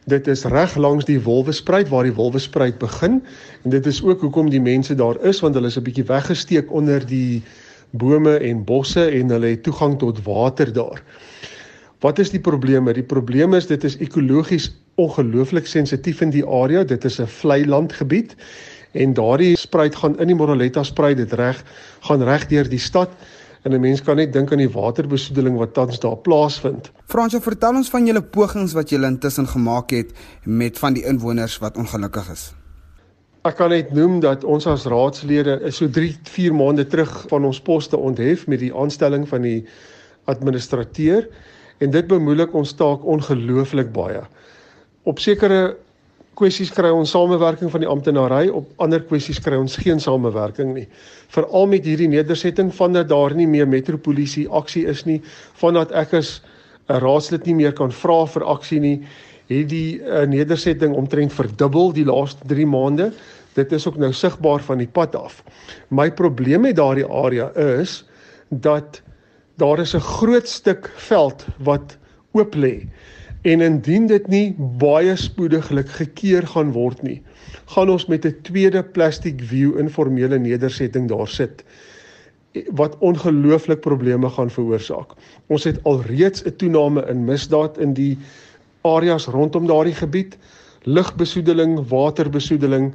[0.09, 3.19] Dit is reg langs die Wolwespruit waar die Wolwespruit begin
[3.63, 6.71] en dit is ook hoekom die mense daar is want hulle is 'n bietjie weggesteek
[6.71, 7.43] onder die
[7.91, 11.03] bome en bosse en hulle het toegang tot water daar.
[11.99, 12.93] Wat is die probleme?
[12.93, 16.83] Die probleem is dit is ekologies ongelooflik sensitief in die area.
[16.83, 18.35] Dit is 'n vlei landgebied
[18.91, 21.63] en daardie spruit gaan in die Moroletta spruit dit reg
[21.99, 23.09] gaan reg deur die stad
[23.63, 26.91] en 'n mens kan net dink aan die waterbesoedeling wat tans daar plaasvind.
[27.07, 30.11] Fransjo, vertel ons van julle pogings wat julle intussen gemaak het
[30.43, 32.53] met van die inwoners wat ongelukkig is.
[33.43, 37.61] Ek kan net noem dat ons as raadslede so 3, 4 maande terug van ons
[37.61, 39.65] poste onthef met die aanstelling van die
[40.25, 41.27] administrateur
[41.79, 44.21] en dit bemoeilik ons taak ongelooflik baie.
[45.03, 45.77] Op sekere
[46.39, 50.87] kwessies kry ons samewerking van die amptenary, op ander kwessies kry ons geen samewerking nie.
[51.35, 55.19] Veral met hierdie nedersetting van dat daar nie meer metropolisie aksie is nie,
[55.61, 56.39] van dat ek as
[56.89, 58.97] 'n raadslid nie meer kan vra vir aksie nie,
[59.49, 63.11] het die uh, nedersetting omtrent verdubbel die laaste 3 maande.
[63.57, 65.43] Dit is ook nou sigbaar van die pad af.
[65.89, 68.03] My probleem met daardie area is
[68.49, 69.01] dat
[69.57, 71.97] daar is 'n groot stuk veld wat
[72.31, 72.87] oop lê.
[73.41, 77.21] En indien dit nie baie spoediglik gekeer gaan word nie,
[77.71, 81.63] gaan ons met 'n tweede plastic view informele nedersetting daar sit
[82.75, 85.13] wat ongelooflik probleme gaan veroorsaak.
[85.47, 88.17] Ons het alreeds 'n toename in misdaad in die
[88.81, 90.37] areas rondom daardie gebied,
[90.83, 92.93] lugbesoedeling, waterbesoedeling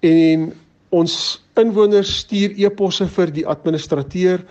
[0.00, 0.52] en
[0.88, 4.44] ons inwoners stuur e-posse vir die administrateur.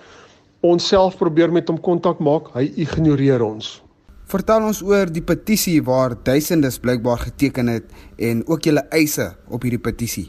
[0.59, 3.86] Ons self probeer met hom kontak maak, hy ignoreer ons.
[4.27, 9.63] Vertel ons oor die petisie waar duisendes blykbaar geteken het en ook julle eise op
[9.63, 10.25] hierdie petisie.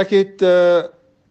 [0.00, 0.86] Ek het uh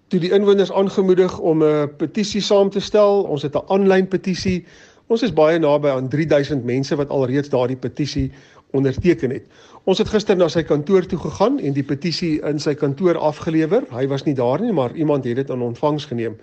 [0.08, 3.26] toe die inwoners aangemoedig om 'n petisie saam te stel.
[3.28, 4.66] Ons het 'n aanlyn petisie.
[5.08, 8.32] Ons is baie naby aan 3000 mense wat alreeds daardie petisie
[8.72, 9.44] onderteken het.
[9.84, 13.84] Ons het gister na sy kantoor toe gegaan en die petisie in sy kantoor afgelewer.
[13.92, 16.38] Hy was nie daar nie, maar iemand het dit aan ontvangs geneem.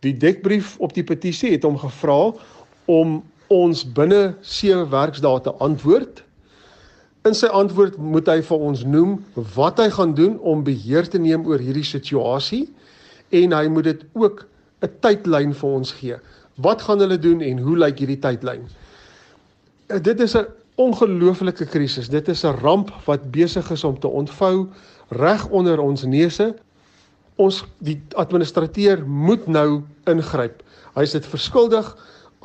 [0.00, 2.32] Die dekbrief op die petisie het hom gevra
[2.84, 6.22] om ons binne 7 werksdae te antwoord.
[7.26, 9.16] In sy antwoord moet hy vir ons noem
[9.56, 12.66] wat hy gaan doen om beheer te neem oor hierdie situasie
[13.34, 14.46] en hy moet dit ook
[14.82, 16.16] 'n tydlyn vir ons gee.
[16.62, 18.68] Wat gaan hulle doen en hoe lyk hierdie tydlyn?
[19.88, 20.46] Eh, dit is 'n
[20.76, 22.08] ongelooflike krisis.
[22.08, 24.68] Dit is 'n ramp wat besig is om te ontvou
[25.08, 26.54] reg onder ons neuse.
[27.36, 30.62] Ons die administrateur moet nou ingryp.
[30.94, 31.96] Hy is dit verskuldig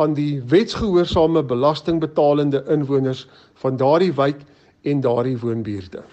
[0.01, 4.41] aan die wetsgehoorsame belastingbetalende inwoners van daardie wijk
[4.81, 6.03] en daardie woonbuurte.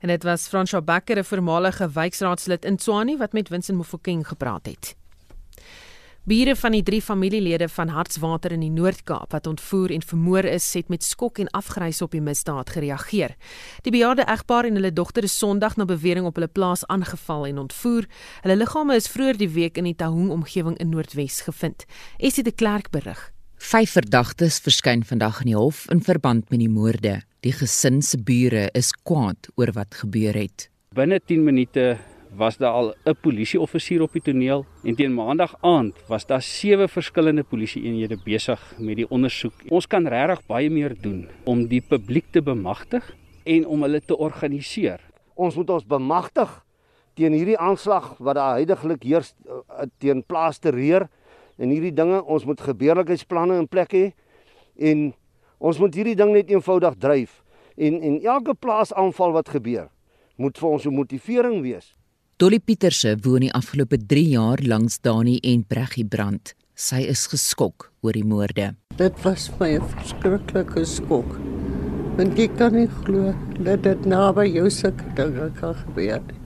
[0.00, 4.66] En dit was Fransjo Becker, 'n voormalige wijkraadslid in Tshwane wat met Winston Mofokeng gepraat
[4.66, 4.96] het.
[6.26, 10.64] Bure van die drie familielede van Hartswater in die Noord-Kaap wat ontvoer en vermoor is,
[10.74, 13.36] het met skok en afgrys op die misdaad gereageer.
[13.86, 17.60] Die bejaarde egpaar en hulle dogter is Sondag na bewering op hulle plaas aangeval en
[17.62, 18.08] ontvoer.
[18.42, 21.86] Hulle liggame is vroeër die week in die Taung omgewing in Noordwes gevind.
[22.18, 23.22] Essie de Klerk berig.
[23.62, 27.20] Vyf verdagtes verskyn vandag in die hof in verband met die moorde.
[27.46, 30.66] Die gesin se bure is kwaad oor wat gebeur het.
[30.90, 31.92] Binne 10 minute
[32.36, 36.88] was daar al 'n polisieoffisier op die toneel en teen maandag aand was daar sewe
[36.88, 39.54] verskillende polisieeenhede besig met die ondersoek.
[39.68, 44.16] Ons kan regtig baie meer doen om die publiek te bemagtig en om hulle te
[44.16, 45.00] organiseer.
[45.34, 46.66] Ons moet ons bemagtig
[47.14, 51.08] teen hierdie aanslag wat daar heidaglik heers uh, teen plaas te reer
[51.56, 54.06] en hierdie dinge ons moet gebeurlikheidsplanne in plek hê
[54.76, 55.12] en
[55.58, 57.42] ons moet hierdie ding net eenvoudig dryf
[57.76, 59.88] en en elke plaasaanval wat gebeur
[60.36, 61.96] moet vir ons 'n motivering wees
[62.36, 66.50] Dolly Pieterse woon die afgelope 3 jaar langs Dani en Breggie brand.
[66.76, 68.74] Sy is geskok oor die moorde.
[68.98, 71.30] Dit was my 'n verskriklike skok.
[72.18, 73.32] Want ek kan nie glo
[73.64, 76.40] dat dit naby jou sulke dinge kan gebeur nie.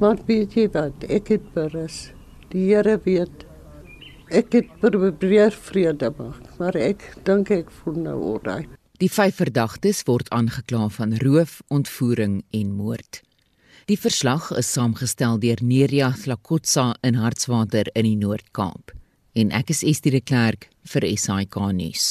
[0.00, 2.10] Maar weet jy wat, ek het berus.
[2.50, 3.46] Die Here weet.
[4.30, 8.66] Ek het probeer vrede maak, maar ek dink ek voel nou oral.
[8.98, 13.23] Die vyf verdagtes word aangekla van roof, ontvoering en moord.
[13.84, 18.94] Die verslag is saamgestel deur Neria Glakotsa in Hartswater in die Noord-Kaap.
[19.36, 22.06] En ek is Estie de Klerk vir SAK nuus.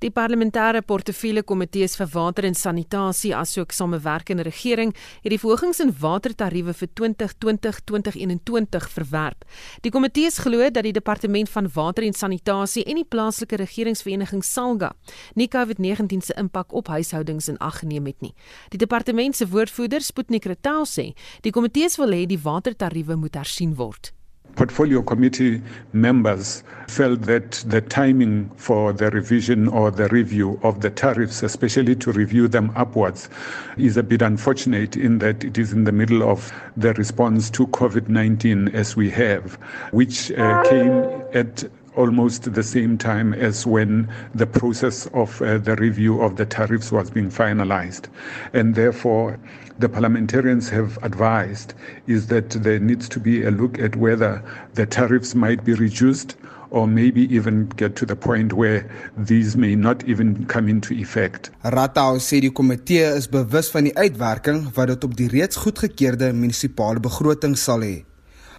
[0.00, 5.90] Die parlementêre portefeulje komitees vir water en sanitasie asook samewerkende regering het die verhogings in
[5.92, 9.44] watertariewe vir 2020-2021 verwerp.
[9.84, 14.94] Die komitee glo dat die departement van water en sanitasie en die plaaslike regeringsvereniging Salga
[15.36, 18.32] nie COVID-19 se impak op huishoudings in ag geneem het nie.
[18.72, 21.12] Die departement se woordvoerder, Sputnik Retal sê,
[21.44, 24.14] die komitee wil hê die watertariewe moet hersien word.
[24.56, 30.90] Portfolio committee members felt that the timing for the revision or the review of the
[30.90, 33.28] tariffs, especially to review them upwards,
[33.76, 37.66] is a bit unfortunate in that it is in the middle of the response to
[37.68, 39.54] COVID 19 as we have,
[39.92, 41.64] which uh, came at
[41.96, 46.92] almost the same time as when the process of uh, the review of the tariffs
[46.92, 48.08] was being finalized.
[48.52, 49.38] And therefore,
[49.78, 51.74] the parliamentarians have advised
[52.06, 54.42] is that there needs to be a look at whether
[54.74, 56.36] the tariffs might be reduced
[56.70, 61.50] or maybe even get to the point where these may not even come into effect.
[61.64, 66.32] Ratau sê die komitee is bewus van die uitwerking wat dit op die reeds goedgekeurde
[66.32, 67.96] munisipale begroting sal hê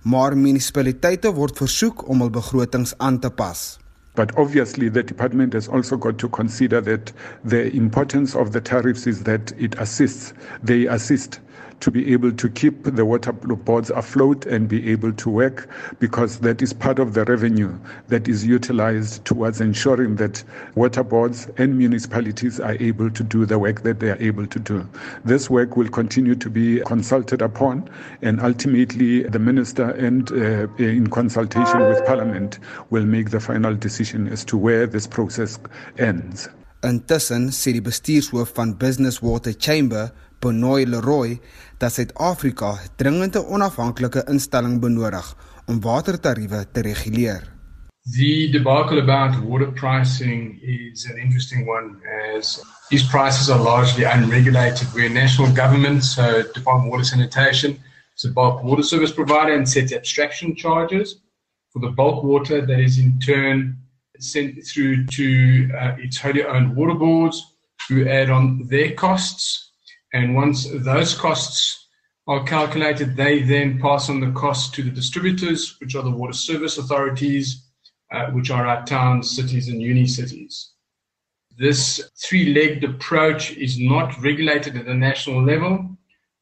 [0.01, 3.79] maar munisipaliteite word versoek om hul begrotings aan te pas.
[4.15, 7.13] But obviously, the department has also got to consider that
[7.45, 10.33] the importance of the tariffs is that it assists,
[10.63, 11.39] they assist
[11.81, 15.69] to be able to keep the water boards afloat and be able to work
[15.99, 17.77] because that is part of the revenue
[18.07, 20.43] that is utilized towards ensuring that
[20.75, 24.59] water boards and municipalities are able to do the work that they are able to
[24.59, 24.87] do.
[25.25, 27.89] This work will continue to be consulted upon
[28.21, 32.59] and ultimately the minister and uh, in consultation with parliament
[32.89, 35.59] will make the final decision as to where this process
[35.97, 36.49] ends.
[36.83, 40.11] Intussen sê die bestuurshoof van Business Water Chamber,
[40.41, 41.37] Benoy Leroy,
[41.81, 47.41] dat Suid-Afrika dringend 'n onafhanklike instelling benodig om watertariewe te reguleer.
[48.11, 51.87] The debacle about water pricing is an interesting one
[52.35, 56.23] as these prices are largely unregulated where national governments, so
[56.53, 57.77] Department of Water Sanitation,
[58.15, 61.21] is a bulk water service provider and sets abstraction charges
[61.71, 63.77] for the bulk water that is in turn
[64.19, 67.55] sent through to uh, its wholly owned water boards
[67.87, 69.70] who add on their costs
[70.13, 71.87] And once those costs
[72.27, 76.33] are calculated, they then pass on the costs to the distributors, which are the water
[76.33, 77.65] service authorities,
[78.11, 80.71] uh, which are our towns, cities, and uni cities.
[81.57, 85.97] This three legged approach is not regulated at the national level.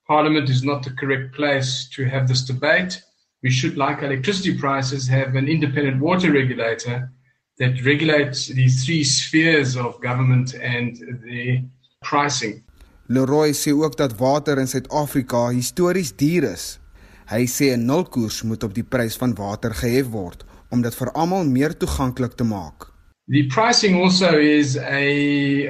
[0.07, 3.01] Parliament is not the correct place to have this debate.
[3.43, 7.11] We should, like electricity prices, have an independent water regulator
[7.57, 11.63] that regulates these three spheres of government and their
[12.01, 12.63] pricing.
[13.09, 16.79] Leroy sê ook dat water in Suid-Afrika histories duur is.
[17.25, 21.11] Hy sê 'n nulkoers moet op die prys van water gehef word om dit vir
[21.11, 22.93] almal meer toeganklik te maak.
[23.27, 25.09] The pricing also is a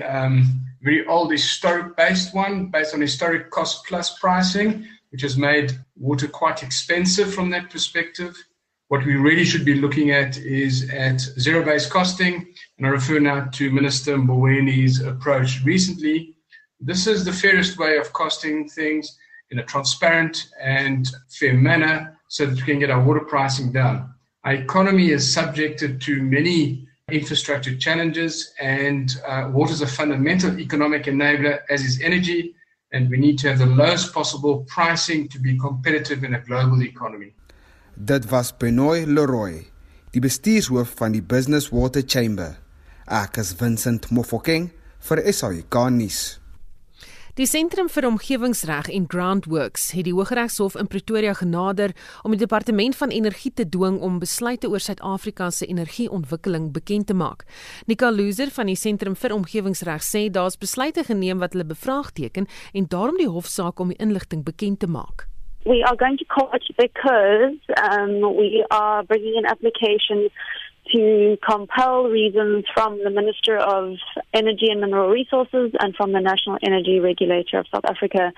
[0.04, 0.44] um
[0.82, 6.28] very old historic based one based on historic cost plus pricing which has made water
[6.28, 8.36] quite expensive from that perspective.
[8.90, 12.36] What we really should be looking at is at zero based costing
[12.78, 16.36] and I refer now to Minister Mbowene's approach recently
[16.82, 19.18] This is the fairest way of costing things
[19.52, 24.14] in a transparent and fair manner so that we can get our water pricing down.
[24.46, 31.04] Our economy is subjected to many infrastructure challenges, and uh, water is a fundamental economic
[31.04, 32.56] enabler, as is energy.
[32.94, 36.82] And we need to have the lowest possible pricing to be competitive in a global
[36.82, 37.34] economy.
[37.96, 39.66] Dit was Benoy Leroy,
[40.14, 42.56] die bestuurshoof van die Business Water Chamber.
[43.06, 44.70] Ek is Vincent Mofokeng
[45.04, 46.40] vir SAK nuus.
[47.40, 51.94] Die Sentrum vir Omgewingsreg en Groundworks het die Hooggeregshof in Pretoria genader
[52.28, 57.16] om die Departement van Energie te dwing om besluite oor Suid-Afrika se energieontwikkeling bekend te
[57.16, 57.46] maak.
[57.88, 62.92] Nika Loser van die Sentrum vir Omgewingsreg sê daar's besluite geneem wat hulle bevraagteken en
[62.92, 65.30] daarom die hofsaak om die inligting bekend te maak.
[65.64, 67.56] We are going to court because
[67.88, 70.28] um, we are bringing an application
[70.94, 73.96] to compel reasons from the Minister of
[74.34, 78.32] Energy and Mineral Resources and from the National Energy Regulator of South Africa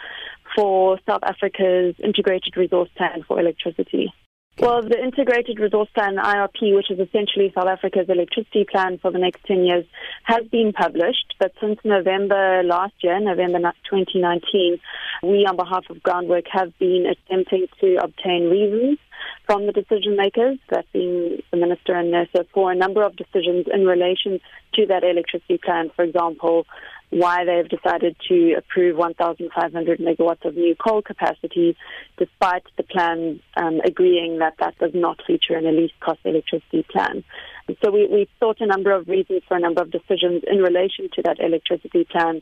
[0.56, 4.14] for South Africa's integrated resource plan for electricity.
[4.60, 9.18] Well, the Integrated Resource Plan, IRP, which is essentially South Africa's electricity plan for the
[9.18, 9.86] next 10 years,
[10.26, 11.34] has been published.
[11.40, 14.80] But since November last year, November 2019,
[15.24, 19.00] we, on behalf of Groundwork, have been attempting to obtain reasons
[19.46, 23.66] from the decision makers, that being the Minister and NERSA, for a number of decisions
[23.74, 24.40] in relation
[24.74, 25.92] to that electricity plan.
[25.96, 26.66] For example,
[27.12, 31.76] why they've decided to approve 1,500 megawatts of new coal capacity,
[32.18, 36.86] despite the plan um, agreeing that that does not feature in a least cost electricity
[36.90, 37.24] plan.
[37.68, 40.60] And so we, we sought a number of reasons for a number of decisions in
[40.60, 42.42] relation to that electricity plan,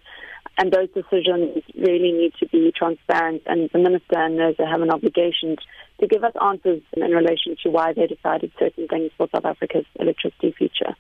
[0.58, 4.92] and those decisions really need to be transparent, and the Minister and NERSA have an
[4.92, 5.56] obligation
[6.00, 9.86] to give us answers in relation to why they decided certain things for South Africa's
[10.00, 10.96] electricity future.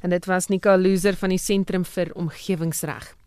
[0.00, 3.21] En dit was Nika Loser van die Sentrum vir Omgewingsreg.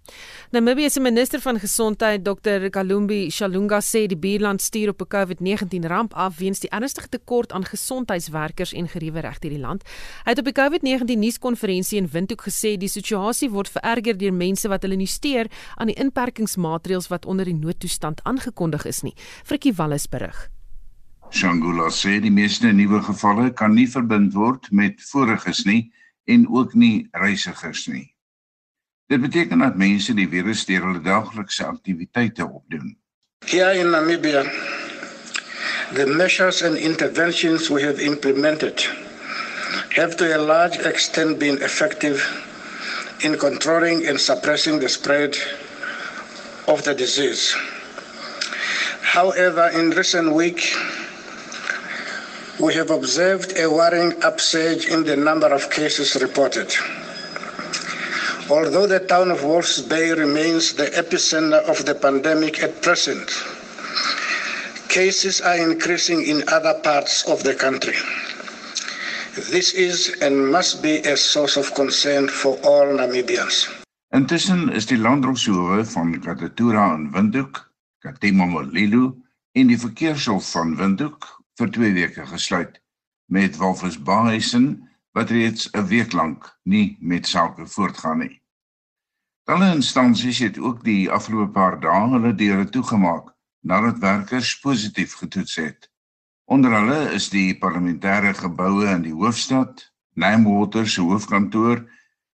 [0.52, 2.70] Namibië se minister van gesondheid, Dr.
[2.70, 7.52] Kalumbi Shalunga sê die buurland stuur op 'n COVID-19 ramp af weens die ernstige tekort
[7.52, 9.84] aan gesondheidswerkers en geriewe reg hierdie land.
[10.24, 14.68] Hy het op die COVID-19 nuuskonferensie in Windhoek gesê die situasie word vererger deur mense
[14.68, 19.14] wat hulle nie steur aan die inperkingsmaatreëls wat onder die noodtoestand aangekondig is nie.
[19.44, 20.50] Frikkie Wallis berig.
[21.32, 25.92] Shangula sê die meeste nuwe gevalle kan nie verbind word met voriges nie
[26.26, 28.15] en ook nie reisigers nie.
[29.08, 32.96] Dit beteken dat mense die virus deur hulle daaglikse aktiwiteite opdoen.
[33.46, 34.42] Here in Namibia,
[35.94, 38.82] the measures and interventions we have implemented
[39.94, 42.26] have to a large extent been effective
[43.20, 45.38] in controlling and suppressing the spread
[46.68, 47.56] of the disease.
[49.02, 50.74] However, in recent weeks,
[52.60, 56.74] we have observed a worrying upsurge in the number of cases reported.
[58.50, 63.26] Although the town of Wolf's Bay remains the epicenter of the pandemic at present,
[64.88, 67.98] cases are increasing in other parts of the country.
[69.50, 73.68] This is and must be a source of concern for all Namibians.
[74.14, 77.66] Intussen is die landdroshowe van Katatura in Windhoek,
[78.06, 79.18] Katima Molilo
[79.58, 81.26] en die verkeershof van Windhoek
[81.58, 82.78] vir 2 weke gesluit
[83.28, 84.86] met Walvis Baaisin
[85.16, 88.42] wat reeds 'n week lank nie met sake voortgaan nie.
[89.44, 95.56] Talle instansies het ook die afgelope paar dae hulle deure toegemaak nadat werkers positief getoets
[95.56, 95.92] het.
[96.46, 101.86] Onder hulle is die parlementêre geboue in die hoofstad, Namewater se hoofkantoor,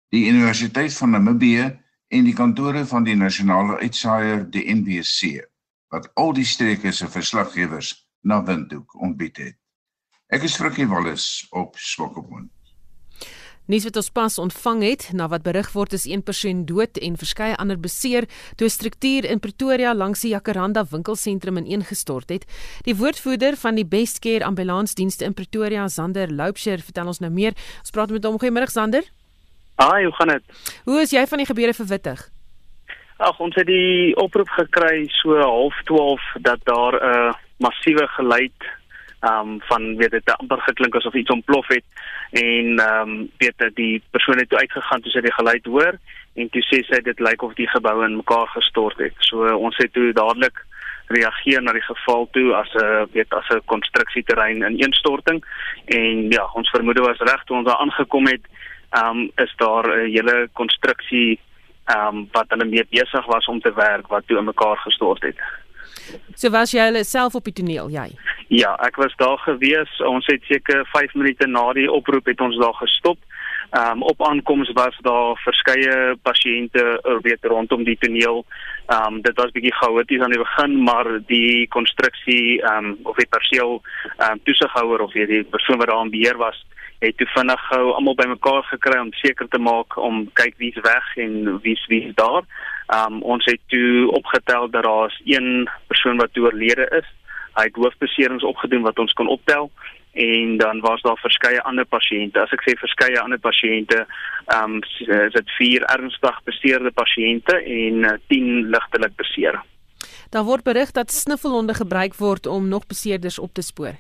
[0.09, 1.67] die Universiteit van Namibië
[2.09, 5.45] en die kantore van die nasionale uitsaaier die NBC
[5.91, 9.59] wat al die streke se verslaggewers na Windhoek ontbied het.
[10.31, 12.60] Ek is Frikkie Wallis op Swakopmund.
[13.71, 17.15] Nuus wat ons pas ontvang het, na wat berig word is een persoon dood en
[17.21, 18.25] verskeie ander beseer
[18.59, 22.45] toe 'n struktuur in Pretoria langs die Jacaranda winkelsentrum ineengestort het.
[22.83, 27.53] Die woordvoerder van die Best Care ambulansdienste in Pretoria, Zander Loupsher, vertel ons nou meer.
[27.79, 28.39] Ons praat met hom.
[28.39, 29.05] Goeiemôre Zander.
[29.77, 30.43] Haai, hoe gaan dit?
[30.85, 32.29] Hoe is jy van die gebeure verwittig?
[33.19, 38.80] Ag, ons het die oproep gekry so half 12 dat daar 'n uh, massiewe geluid
[39.21, 41.85] ehm um, van weet dit amper geklink asof iets ontplof het
[42.31, 45.99] en ehm um, weet dat die persoon het toe uitgegaan toe sy die geluid hoor
[46.35, 49.15] en toe sê sy dit lyk of die gebou in mekaar gestort het.
[49.19, 50.65] So ons het toe dadelik
[51.11, 55.45] reageer na die geval toe as 'n weet as 'n konstruksieterrein in ineenstorting
[55.85, 58.45] en ja, ons vermoede was reg toe ons daar aangekom het,
[58.91, 61.41] ehm um, is daar 'n hele konstruksie
[61.85, 65.23] ehm um, wat hulle mee besig was om te werk wat toe in mekaar gestort
[65.23, 65.39] het.
[66.35, 68.09] So was jy hulle self op die toneel, jy?
[68.51, 69.91] Ja, ek was daar gewees.
[70.03, 73.19] Ons het seker 5 minute na die oproep het ons daar gestop.
[73.71, 76.83] Ehm um, op aankoms was daar verskeie pasiënte
[77.23, 78.45] weet rondom die toneel.
[78.87, 83.17] Ehm um, dit was bietjie chaoties aan die begin, maar die konstruksie ehm um, of
[83.17, 83.79] die perseel
[84.17, 86.67] ehm um, toesighouer of die persoon wat daar aan beheer was,
[86.99, 91.17] het toe vinnig gou almal bymekaar gekry om seker te maak om kyk wie's weg
[91.17, 92.43] en wie's wie's daar.
[92.91, 97.07] Um, ons het toe opgetel dat daar's een persoon wat oorlede is.
[97.55, 99.71] Hy het hoofbeserings opgedoen wat ons kon optel
[100.13, 102.41] en dan was daar verskeie ander pasiënte.
[102.43, 104.07] As ek sê verskeie ander pasiënte,
[104.51, 109.61] ehm um, is dit 4 ernstig beseerde pasiënte en uh, 10 ligtelik beseer.
[110.31, 113.99] Daar word berig dat snuffelhonde gebruik word om nog beseerders op te spoor.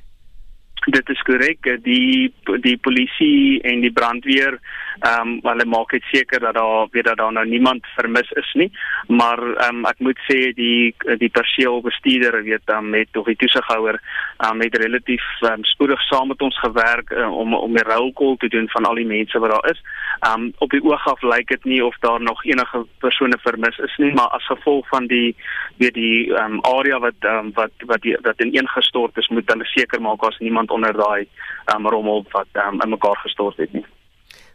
[0.87, 1.67] Dit is korrek.
[1.85, 2.33] Die
[2.65, 4.59] die polisie en die brandweer
[5.01, 8.53] ehm um, hulle maak dit seker dat daar weet dat daar nou niemand vermis is
[8.55, 8.71] nie,
[9.09, 13.37] maar ehm um, ek moet sê die die perseelbestuurder weet dan um, met of die
[13.37, 17.87] toesighouer ehm um, het relatief um, spoedig saam met ons gewerk uh, om om die
[17.89, 19.81] roll call te doen van al die mense wat daar is.
[20.21, 23.79] Ehm um, op die oog af lyk dit nie of daar nog enige persone vermis
[23.79, 25.37] is nie, maar as gevolg van die
[25.77, 29.65] weet die ehm um, area wat um, wat wat die, wat ineengestort is, moet hulle
[29.65, 31.27] seker maak as niemand onder daai
[31.75, 33.85] um, rommel wat um, in mekaar gestort het nie.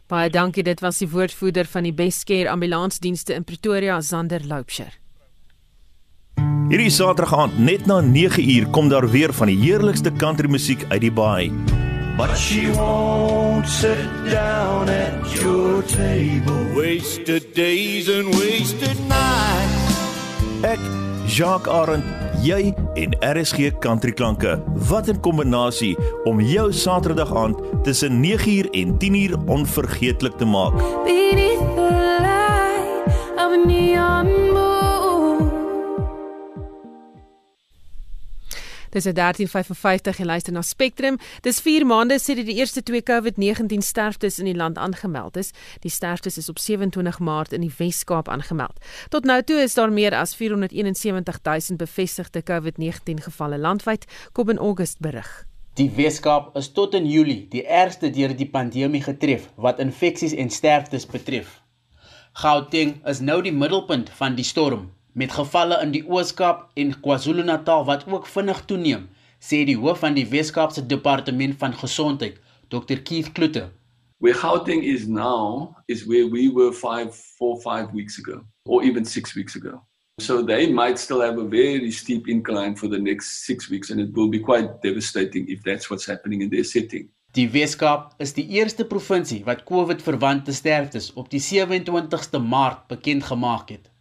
[0.08, 0.64] Baie dankie.
[0.64, 4.94] Dit was die woordvoerder van die Bestcare Ambulansdienste in Pretoria, Zander Loupsher.
[6.70, 11.02] Hierdie Saterdag aand net na 9uur kom daar weer van die heerlikste country musiek uit
[11.02, 11.52] die baai.
[12.18, 16.74] But she won't sit down at your table.
[16.76, 20.00] Wasted days and wasted nights.
[20.64, 20.80] Ek
[21.26, 22.04] Jacques Arend,
[22.46, 22.70] jy
[23.02, 24.60] en RSG Country Klanke.
[24.90, 30.74] Wat 'n kombinasie om jou Saterdag aand tussen 9uur en 10uur onvergeetlik te maak.
[31.06, 34.55] Beneath the light of neon
[38.96, 41.18] Dis 1355 en luister na Spectrum.
[41.42, 45.52] Dis 4 maande sedit die eerste twee COVID-19 sterftes in die land aangemeld is.
[45.84, 48.80] Die sterftes is op 27 Maart in die Wes-Kaap aangemeld.
[49.10, 55.04] Tot nou toe is daar meer as 471000 bevestigde COVID-19 gevalle landwyd, kom in Augustus
[55.04, 55.44] berig.
[55.76, 60.50] Die Wes-Kaap is tot in Julie die ergste deur die pandemie getref wat infeksies en
[60.50, 61.60] sterftes betref.
[62.32, 67.86] Gauteng is nou die middelpunt van die storm met gevalle in die Oos-Kaap en KwaZulu-Natal
[67.88, 69.06] wat ook vinnig toeneem,
[69.40, 73.70] sê die hoof van die Wes-Kaapse Departement van Gesondheid, Dr Keith Kloete.
[74.20, 79.06] Where Gauteng is now is where we were five, four, five weeks ago, or even
[79.06, 79.80] six weeks ago.
[80.20, 84.00] So they might still have a very steep incline for the next six weeks, and
[84.00, 87.10] it will be quite devastating if that's what's happening in their setting.
[87.36, 93.74] Die Weskaap is die eerste provinsie wat COVID-verwante sterftes op die 27ste Maart bekend gemaak
[93.76, 93.92] het.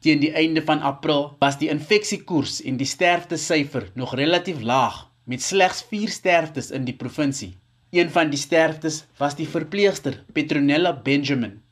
[0.00, 5.42] Teen die einde van April was die infeksiekoers en die sterftesyfer nog relatief laag met
[5.42, 7.56] slegs 4 sterftes in die provinsie.
[7.90, 11.62] Een van die sterftes was die verpleegster Petronella Benjamin,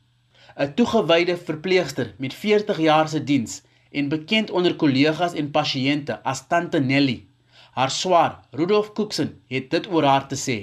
[0.57, 6.47] 'n toegewyde verpleegster met 40 jaar se diens en bekend onder kollegas en pasiënte as
[6.47, 7.27] Tante Nelly.
[7.75, 10.59] Haar swaar, Rudolf Cookson, het dit oor haar te sê.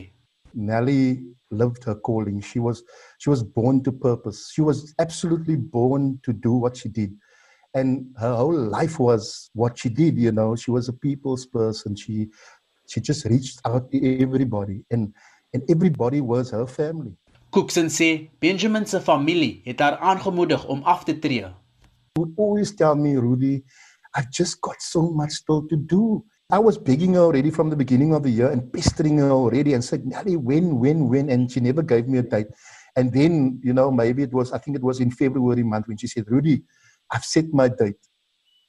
[0.54, 2.44] Nelly lived her calling.
[2.44, 2.84] She was
[3.18, 4.52] she was born to purpose.
[4.54, 7.12] She was absolutely born to do what she did.
[7.74, 10.56] And her whole life was what she did you know.
[10.56, 11.96] She was a people's person.
[11.96, 12.30] She
[12.88, 15.14] she just reached out to everybody and
[15.54, 17.16] and everybody was her family.
[17.52, 21.46] Cookson sê Benjamin se familie het haar aangemoedig om af te tree.
[22.18, 23.64] Would always tell me Rudy
[24.16, 26.24] I've just got so much still to do.
[26.52, 29.74] I was begging her already from the beginning of the year and pestering her already
[29.74, 31.30] and said Nelly when when when?
[31.30, 32.48] And she never gave me a date.
[32.96, 35.98] And then you know maybe it was I think it was in February month when
[35.98, 36.64] she said Rudy
[37.12, 38.00] I've set my date.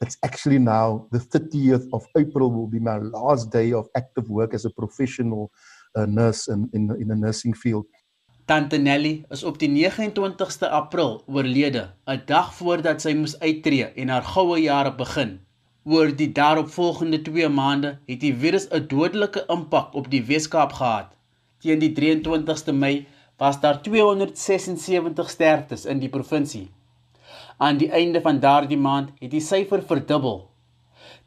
[0.03, 4.53] It's actually now the 30th of April will be my last day of active work
[4.53, 5.53] as a professional
[5.95, 7.87] uh, nurse in in in the nursing field.
[8.47, 14.09] Tante Nelly is op die 29ste April oorlede, 'n dag voordat sy moes uittreë en
[14.09, 15.39] haar goue jare begin.
[15.85, 21.15] Oor die daaropvolgende 2 maande het die virus 'n dodelike impak op die Weskaap gehad.
[21.61, 23.07] Teen die 23ste Mei
[23.39, 26.69] was daar 276 sterftes in die provinsie.
[27.63, 30.41] Aan die einde van daardie maand het die syfer verdubbel.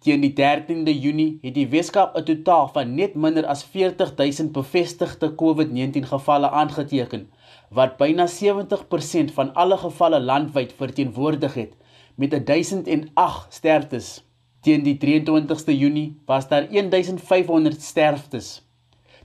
[0.03, 5.29] Teen die 13de Junie het die Weskaap 'n totaal van net minder as 40000 bevestigde
[5.41, 7.23] COVID-19 gevalle aangeteken,
[7.69, 11.73] wat byna 70% van alle gevalle landwyd verteenwoordig het
[12.15, 14.23] met 1008 sterftes.
[14.61, 18.61] Teen die 23ste Junie was daar 1500 sterftes.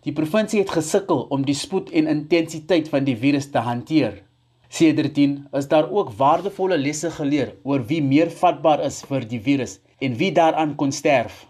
[0.00, 4.29] Die provinsie het gesukkel om die spoed en intensiteit van die virus te hanteer.
[4.70, 9.78] Sedertdien is daar ook waardevolle lesse geleer oor wie meer vatbaar is vir die virus
[9.98, 11.40] en wie daaraan kon sterf.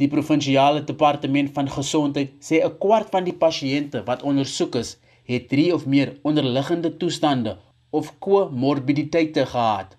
[0.00, 4.96] Die provinsiale departement van gesondheid sê 'n kwart van die pasiënte wat ondersoek is,
[5.28, 7.58] het 3 of meer onderliggende toestande
[7.90, 9.96] of komorbiditeite gehad.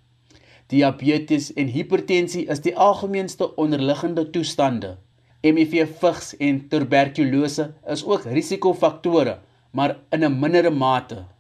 [0.68, 4.98] Diabetes en hipertensie is die algemeenste onderliggende toestande.
[5.42, 9.38] HIV, vigs en tuberkulose is ook risikofaktore,
[9.72, 11.33] maar in 'n mindere mate.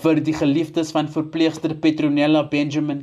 [0.00, 3.02] Vir die geliefdes van verpleegster Petronella Benjamin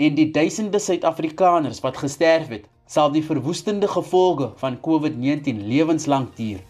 [0.00, 6.62] en die duisende Suid-Afrikaners wat gesterf het, sal die verwoestende gevolge van COVID-19 lewenslank duur.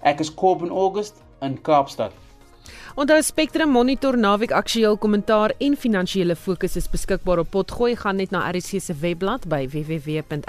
[0.00, 2.16] Ek is Corbin August in Kaapstad.
[2.98, 8.30] Onthou Spectrum Monitor naweek aktueel kommentaar en finansiële fokus is beskikbaar op Potgooi gaan net
[8.34, 10.40] na RSG se webblad by www.rsg.co.za.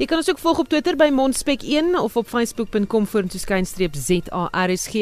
[0.00, 4.94] Jy kan ons ook volg op Twitter by Monspek1 of op facebook.com vorentoe skynstreep ZARSG.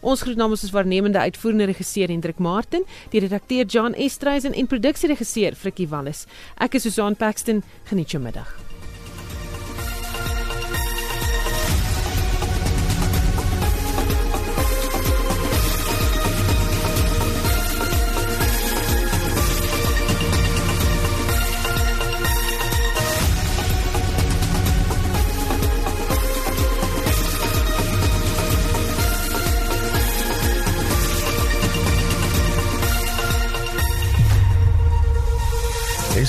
[0.00, 5.58] Ons groet namens ons waarnemende uitvoerende regisseur Hendrik Martin, die redakteur John Estreisen en produksieregisseur
[5.58, 6.26] Frikkie Wallis.
[6.62, 7.66] Ek is Susan Paxton.
[7.90, 8.71] Geniet jou middag.